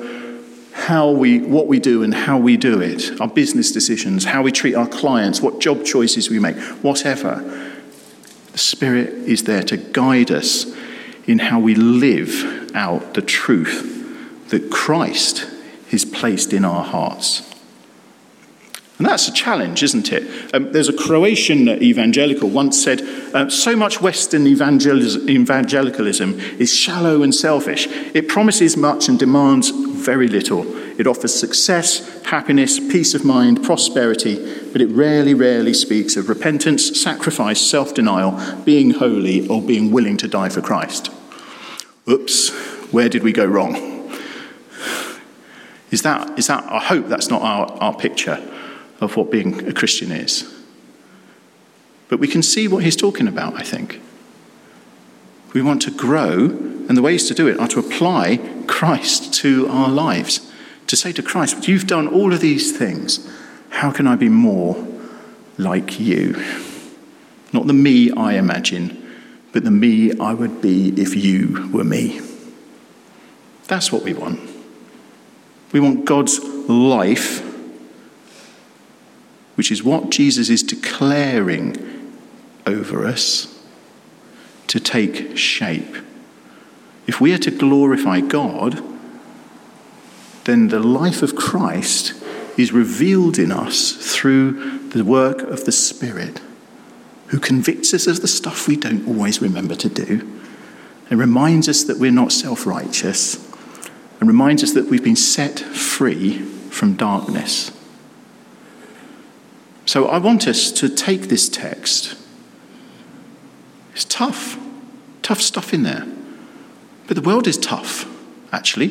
how 0.83 1.09
we, 1.09 1.39
what 1.39 1.67
we 1.67 1.79
do 1.79 2.03
and 2.03 2.13
how 2.13 2.37
we 2.37 2.57
do 2.57 2.81
it, 2.81 3.19
our 3.21 3.27
business 3.27 3.71
decisions, 3.71 4.25
how 4.25 4.41
we 4.41 4.51
treat 4.51 4.75
our 4.75 4.87
clients, 4.87 5.39
what 5.39 5.61
job 5.61 5.85
choices 5.85 6.29
we 6.29 6.39
make, 6.39 6.57
whatever. 6.83 7.35
The 8.51 8.57
Spirit 8.57 9.09
is 9.09 9.45
there 9.45 9.63
to 9.63 9.77
guide 9.77 10.29
us 10.29 10.65
in 11.25 11.39
how 11.39 11.59
we 11.59 11.73
live 11.73 12.75
out 12.75 13.13
the 13.13 13.21
truth 13.21 14.49
that 14.49 14.69
Christ 14.69 15.49
is 15.91 16.03
placed 16.03 16.51
in 16.51 16.65
our 16.65 16.83
hearts. 16.83 17.49
And 18.97 19.07
that's 19.07 19.29
a 19.29 19.33
challenge, 19.33 19.83
isn't 19.83 20.11
it? 20.11 20.53
Um, 20.53 20.73
there's 20.73 20.89
a 20.89 20.93
Croatian 20.93 21.69
evangelical 21.69 22.49
once 22.49 22.83
said, 22.83 23.01
uh, 23.33 23.49
So 23.49 23.75
much 23.75 24.01
Western 24.01 24.45
evangelicalism 24.47 26.39
is 26.59 26.73
shallow 26.73 27.23
and 27.23 27.33
selfish. 27.33 27.87
It 28.13 28.27
promises 28.27 28.75
much 28.77 29.07
and 29.07 29.17
demands 29.17 29.71
very 30.03 30.27
little. 30.27 30.65
It 30.99 31.07
offers 31.07 31.33
success, 31.33 32.23
happiness, 32.23 32.79
peace 32.79 33.13
of 33.13 33.25
mind, 33.25 33.63
prosperity, 33.63 34.35
but 34.71 34.81
it 34.81 34.87
rarely, 34.87 35.33
rarely 35.33 35.73
speaks 35.73 36.15
of 36.15 36.29
repentance, 36.29 37.01
sacrifice, 37.01 37.59
self 37.59 37.93
denial, 37.93 38.39
being 38.63 38.91
holy, 38.91 39.47
or 39.47 39.61
being 39.61 39.91
willing 39.91 40.17
to 40.17 40.27
die 40.27 40.49
for 40.49 40.61
Christ. 40.61 41.09
Oops, 42.07 42.49
where 42.91 43.09
did 43.09 43.23
we 43.23 43.31
go 43.31 43.45
wrong? 43.45 43.75
Is 45.91 46.01
that, 46.01 46.37
is 46.39 46.47
that 46.47 46.63
I 46.63 46.79
hope 46.79 47.07
that's 47.07 47.29
not 47.29 47.41
our, 47.43 47.71
our 47.79 47.95
picture 47.95 48.41
of 48.99 49.15
what 49.15 49.31
being 49.31 49.67
a 49.67 49.73
Christian 49.73 50.11
is. 50.11 50.51
But 52.09 52.19
we 52.19 52.27
can 52.27 52.41
see 52.41 52.67
what 52.67 52.83
he's 52.83 52.95
talking 52.95 53.27
about, 53.27 53.55
I 53.59 53.63
think. 53.63 54.01
We 55.53 55.61
want 55.61 55.81
to 55.83 55.91
grow, 55.91 56.47
and 56.87 56.97
the 56.97 57.01
ways 57.01 57.27
to 57.27 57.33
do 57.33 57.47
it 57.47 57.59
are 57.59 57.67
to 57.69 57.79
apply 57.79 58.37
Christ 58.67 59.33
to 59.35 59.67
our 59.67 59.89
lives. 59.89 60.51
To 60.87 60.95
say 60.95 61.11
to 61.13 61.23
Christ, 61.23 61.67
You've 61.67 61.87
done 61.87 62.07
all 62.07 62.33
of 62.33 62.41
these 62.41 62.77
things. 62.77 63.29
How 63.69 63.91
can 63.91 64.07
I 64.07 64.15
be 64.15 64.29
more 64.29 64.87
like 65.57 65.99
you? 65.99 66.43
Not 67.51 67.67
the 67.67 67.73
me 67.73 68.11
I 68.11 68.33
imagine, 68.33 68.99
but 69.51 69.63
the 69.63 69.71
me 69.71 70.17
I 70.19 70.33
would 70.33 70.61
be 70.61 70.89
if 70.99 71.15
you 71.15 71.69
were 71.71 71.83
me. 71.83 72.21
That's 73.67 73.91
what 73.91 74.03
we 74.03 74.13
want. 74.13 74.39
We 75.71 75.79
want 75.79 76.05
God's 76.05 76.39
life 76.69 77.53
which 79.55 79.71
is 79.71 79.83
what 79.83 80.09
Jesus 80.09 80.49
is 80.49 80.63
declaring 80.63 81.75
over 82.65 83.05
us, 83.05 83.63
to 84.67 84.79
take 84.79 85.37
shape. 85.37 85.97
If 87.07 87.19
we 87.19 87.33
are 87.33 87.39
to 87.39 87.51
glorify 87.51 88.21
God, 88.21 88.81
then 90.45 90.69
the 90.69 90.79
life 90.79 91.21
of 91.21 91.35
Christ 91.35 92.13
is 92.57 92.71
revealed 92.71 93.39
in 93.39 93.51
us 93.51 93.91
through 94.15 94.89
the 94.89 95.03
work 95.03 95.41
of 95.41 95.65
the 95.65 95.71
Spirit, 95.71 96.41
who 97.27 97.39
convicts 97.39 97.93
us 97.93 98.07
of 98.07 98.21
the 98.21 98.27
stuff 98.27 98.67
we 98.67 98.75
don't 98.75 99.07
always 99.07 99.41
remember 99.41 99.75
to 99.75 99.89
do, 99.89 100.41
and 101.09 101.19
reminds 101.19 101.67
us 101.67 101.83
that 101.83 101.97
we're 101.97 102.11
not 102.11 102.31
self 102.31 102.65
righteous, 102.65 103.35
and 104.19 104.27
reminds 104.27 104.63
us 104.63 104.73
that 104.73 104.87
we've 104.87 105.03
been 105.03 105.15
set 105.15 105.59
free 105.59 106.39
from 106.69 106.95
darkness. 106.95 107.71
So 109.85 110.07
I 110.07 110.17
want 110.17 110.47
us 110.47 110.71
to 110.73 110.89
take 110.89 111.23
this 111.23 111.49
text. 111.49 112.15
It's 113.93 114.05
tough, 114.05 114.57
tough 115.21 115.41
stuff 115.41 115.73
in 115.73 115.83
there. 115.83 116.07
But 117.07 117.15
the 117.15 117.21
world 117.21 117.47
is 117.47 117.57
tough, 117.57 118.05
actually. 118.51 118.87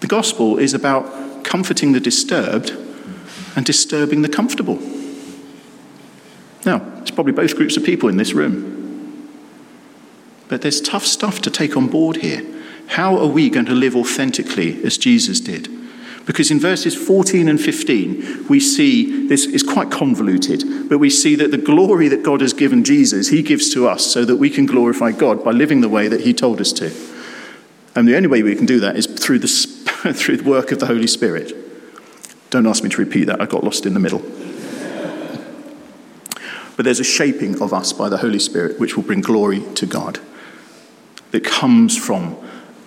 The 0.00 0.06
gospel 0.06 0.58
is 0.58 0.74
about 0.74 1.44
comforting 1.44 1.92
the 1.92 2.00
disturbed 2.00 2.70
and 3.56 3.64
disturbing 3.64 4.22
the 4.22 4.28
comfortable. 4.28 4.78
Now, 6.64 6.82
it's 7.00 7.10
probably 7.10 7.32
both 7.32 7.56
groups 7.56 7.76
of 7.76 7.84
people 7.84 8.08
in 8.08 8.16
this 8.16 8.32
room. 8.32 9.30
But 10.48 10.62
there's 10.62 10.80
tough 10.80 11.04
stuff 11.06 11.40
to 11.42 11.50
take 11.50 11.76
on 11.76 11.88
board 11.88 12.16
here. 12.16 12.44
How 12.88 13.18
are 13.18 13.26
we 13.26 13.50
going 13.50 13.66
to 13.66 13.72
live 13.72 13.96
authentically 13.96 14.82
as 14.84 14.96
Jesus 14.98 15.40
did? 15.40 15.68
Because 16.26 16.50
in 16.50 16.58
verses 16.58 16.96
14 16.96 17.48
and 17.48 17.60
15, 17.60 18.48
we 18.48 18.58
see 18.58 19.28
this 19.28 19.46
is 19.46 19.62
quite 19.62 19.92
convoluted, 19.92 20.88
but 20.88 20.98
we 20.98 21.08
see 21.08 21.36
that 21.36 21.52
the 21.52 21.58
glory 21.58 22.08
that 22.08 22.24
God 22.24 22.40
has 22.40 22.52
given 22.52 22.82
Jesus, 22.82 23.28
he 23.28 23.42
gives 23.42 23.72
to 23.74 23.86
us 23.86 24.04
so 24.04 24.24
that 24.24 24.36
we 24.36 24.50
can 24.50 24.66
glorify 24.66 25.12
God 25.12 25.44
by 25.44 25.52
living 25.52 25.82
the 25.82 25.88
way 25.88 26.08
that 26.08 26.22
he 26.22 26.34
told 26.34 26.60
us 26.60 26.72
to. 26.74 26.92
And 27.94 28.08
the 28.08 28.16
only 28.16 28.26
way 28.26 28.42
we 28.42 28.56
can 28.56 28.66
do 28.66 28.80
that 28.80 28.96
is 28.96 29.06
through 29.06 29.38
the, 29.38 29.46
through 30.14 30.38
the 30.38 30.50
work 30.50 30.72
of 30.72 30.80
the 30.80 30.86
Holy 30.86 31.06
Spirit. 31.06 31.52
Don't 32.50 32.66
ask 32.66 32.82
me 32.82 32.90
to 32.90 33.00
repeat 33.00 33.24
that, 33.24 33.40
I 33.40 33.46
got 33.46 33.62
lost 33.62 33.86
in 33.86 33.94
the 33.94 34.00
middle. 34.00 34.22
But 36.76 36.84
there's 36.84 37.00
a 37.00 37.04
shaping 37.04 37.62
of 37.62 37.72
us 37.72 37.92
by 37.92 38.08
the 38.08 38.18
Holy 38.18 38.40
Spirit 38.40 38.80
which 38.80 38.96
will 38.96 39.04
bring 39.04 39.20
glory 39.20 39.62
to 39.76 39.86
God 39.86 40.18
that 41.30 41.44
comes 41.44 41.96
from 41.96 42.36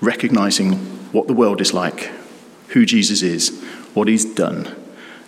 recognizing 0.01 0.73
what 1.11 1.27
the 1.27 1.33
world 1.33 1.61
is 1.61 1.73
like 1.73 2.11
who 2.69 2.85
Jesus 2.85 3.21
is, 3.21 3.49
what 3.93 4.07
he's 4.07 4.25
done, 4.25 4.75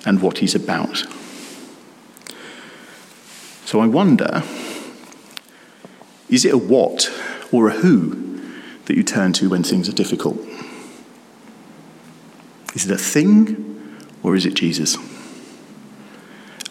and 0.06 0.21
what 0.21 0.39
he's 0.39 0.56
about. 0.56 1.06
So 3.65 3.80
I 3.80 3.88
wonder 3.88 4.43
is 6.30 6.45
it 6.45 6.54
a 6.54 6.58
what 6.58 7.12
or 7.51 7.67
a 7.67 7.71
who 7.71 8.41
that 8.86 8.95
you 8.95 9.04
turn 9.04 9.34
to 9.34 9.49
when 9.49 9.63
things 9.63 9.89
are 9.89 9.93
difficult? 9.93 10.39
Is 12.73 12.86
it 12.86 12.91
a 12.91 12.97
thing 12.97 13.97
or 14.23 14.36
is 14.36 14.45
it 14.45 14.54
Jesus? 14.54 14.97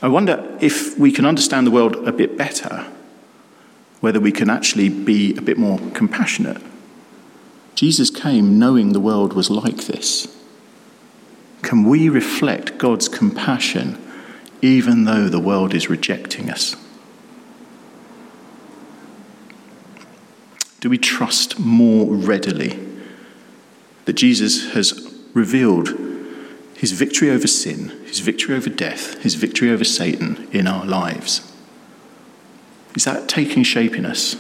I 0.03 0.09
wonder 0.09 0.57
if 0.63 0.99
we 0.99 1.13
can 1.13 1.27
understand 1.27 1.67
the 1.67 1.71
world 1.71 1.97
a 2.09 2.13
bit 2.13 2.39
better, 2.39 2.87
whether 4.01 4.19
we 4.19 4.33
can 4.33 4.49
actually 4.49 4.89
be 4.89 5.37
a 5.37 5.43
bit 5.43 5.59
more 5.59 5.79
compassionate. 5.93 6.63
Jesus 7.75 8.11
came 8.11 8.59
knowing 8.59 8.93
the 8.93 9.01
world 9.01 9.35
was 9.35 9.51
like 9.51 9.85
this. 9.85 10.40
Can 11.63 11.85
we 11.85 12.09
reflect 12.09 12.79
God's 12.79 13.09
compassion 13.09 14.01
even 14.63 15.05
though 15.05 15.29
the 15.29 15.41
world 15.41 15.75
is 15.75 15.89
rejecting 15.89 16.51
us? 16.51 16.77
Do 20.81 20.89
we 20.89 20.99
trust 20.99 21.59
more 21.59 22.07
readily 22.15 22.79
that 24.07 24.15
Jesus 24.15 24.73
has 24.73 25.15
revealed 25.35 25.91
his 26.75 26.93
victory 26.93 27.31
over 27.31 27.47
sin, 27.47 27.91
his 28.07 28.21
victory 28.21 28.57
over 28.57 28.71
death, 28.71 29.23
his 29.23 29.35
victory 29.35 29.71
over 29.71 29.85
Satan 29.85 30.49
in 30.53 30.67
our 30.67 30.87
lives? 30.87 31.53
Is 32.97 33.05
that 33.05 33.29
taking 33.29 33.63
shape 33.63 33.95
in 33.95 34.07
us? 34.07 34.37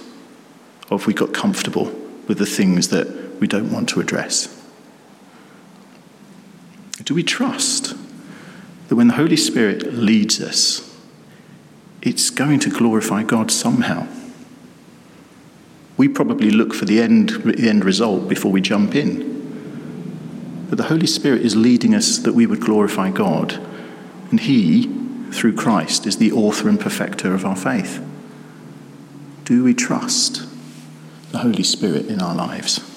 Or 0.90 0.98
have 0.98 1.06
we 1.06 1.14
got 1.14 1.34
comfortable 1.34 1.84
with 2.26 2.38
the 2.38 2.46
things 2.46 2.88
that 2.88 3.38
we 3.38 3.46
don't 3.46 3.70
want 3.70 3.88
to 3.90 4.00
address? 4.00 4.59
Do 7.10 7.14
we 7.16 7.24
trust 7.24 7.96
that 8.86 8.94
when 8.94 9.08
the 9.08 9.14
Holy 9.14 9.36
Spirit 9.36 9.92
leads 9.92 10.40
us, 10.40 10.96
it's 12.02 12.30
going 12.30 12.60
to 12.60 12.70
glorify 12.70 13.24
God 13.24 13.50
somehow? 13.50 14.06
We 15.96 16.06
probably 16.06 16.52
look 16.52 16.72
for 16.72 16.84
the 16.84 17.02
end, 17.02 17.30
the 17.30 17.68
end 17.68 17.84
result 17.84 18.28
before 18.28 18.52
we 18.52 18.60
jump 18.60 18.94
in. 18.94 19.26
But 20.68 20.78
the 20.78 20.84
Holy 20.84 21.08
Spirit 21.08 21.42
is 21.42 21.56
leading 21.56 21.96
us 21.96 22.18
that 22.18 22.34
we 22.34 22.46
would 22.46 22.60
glorify 22.60 23.10
God. 23.10 23.54
And 24.30 24.38
He, 24.38 24.86
through 25.32 25.56
Christ, 25.56 26.06
is 26.06 26.18
the 26.18 26.30
author 26.30 26.68
and 26.68 26.78
perfecter 26.78 27.34
of 27.34 27.44
our 27.44 27.56
faith. 27.56 28.00
Do 29.42 29.64
we 29.64 29.74
trust 29.74 30.46
the 31.32 31.38
Holy 31.38 31.64
Spirit 31.64 32.06
in 32.06 32.22
our 32.22 32.36
lives? 32.36 32.89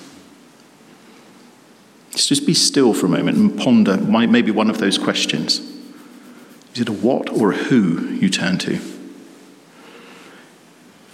Let's 2.13 2.27
just 2.27 2.45
be 2.45 2.53
still 2.53 2.93
for 2.93 3.07
a 3.07 3.09
moment 3.09 3.37
and 3.37 3.57
ponder 3.57 3.97
maybe 3.97 4.51
one 4.51 4.69
of 4.69 4.77
those 4.77 4.99
questions. 4.99 5.59
Is 6.75 6.81
it 6.81 6.89
a 6.89 6.93
what 6.93 7.31
or 7.31 7.53
a 7.53 7.55
who 7.55 8.07
you 8.09 8.29
turn 8.29 8.59
to? 8.59 8.79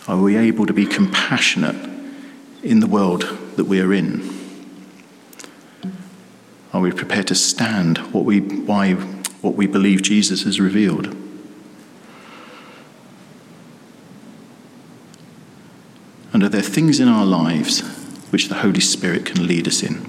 Are 0.09 0.17
we 0.17 0.35
able 0.35 0.65
to 0.65 0.73
be 0.73 0.85
compassionate 0.85 1.77
in 2.63 2.81
the 2.81 2.87
world 2.87 3.21
that 3.55 3.63
we 3.63 3.79
are 3.79 3.93
in? 3.93 4.27
Are 6.73 6.81
we 6.81 6.91
prepared 6.91 7.27
to 7.27 7.35
stand 7.35 7.97
what 8.13 8.25
we, 8.25 8.41
why, 8.41 8.93
what 8.93 9.55
we 9.55 9.67
believe 9.67 10.01
Jesus 10.01 10.43
has 10.43 10.59
revealed? 10.59 11.15
And 16.33 16.43
are 16.43 16.49
there 16.49 16.61
things 16.61 16.99
in 16.99 17.07
our 17.07 17.25
lives 17.25 17.79
which 18.31 18.49
the 18.49 18.55
Holy 18.55 18.81
Spirit 18.81 19.25
can 19.25 19.47
lead 19.47 19.65
us 19.65 19.81
in? 19.81 20.08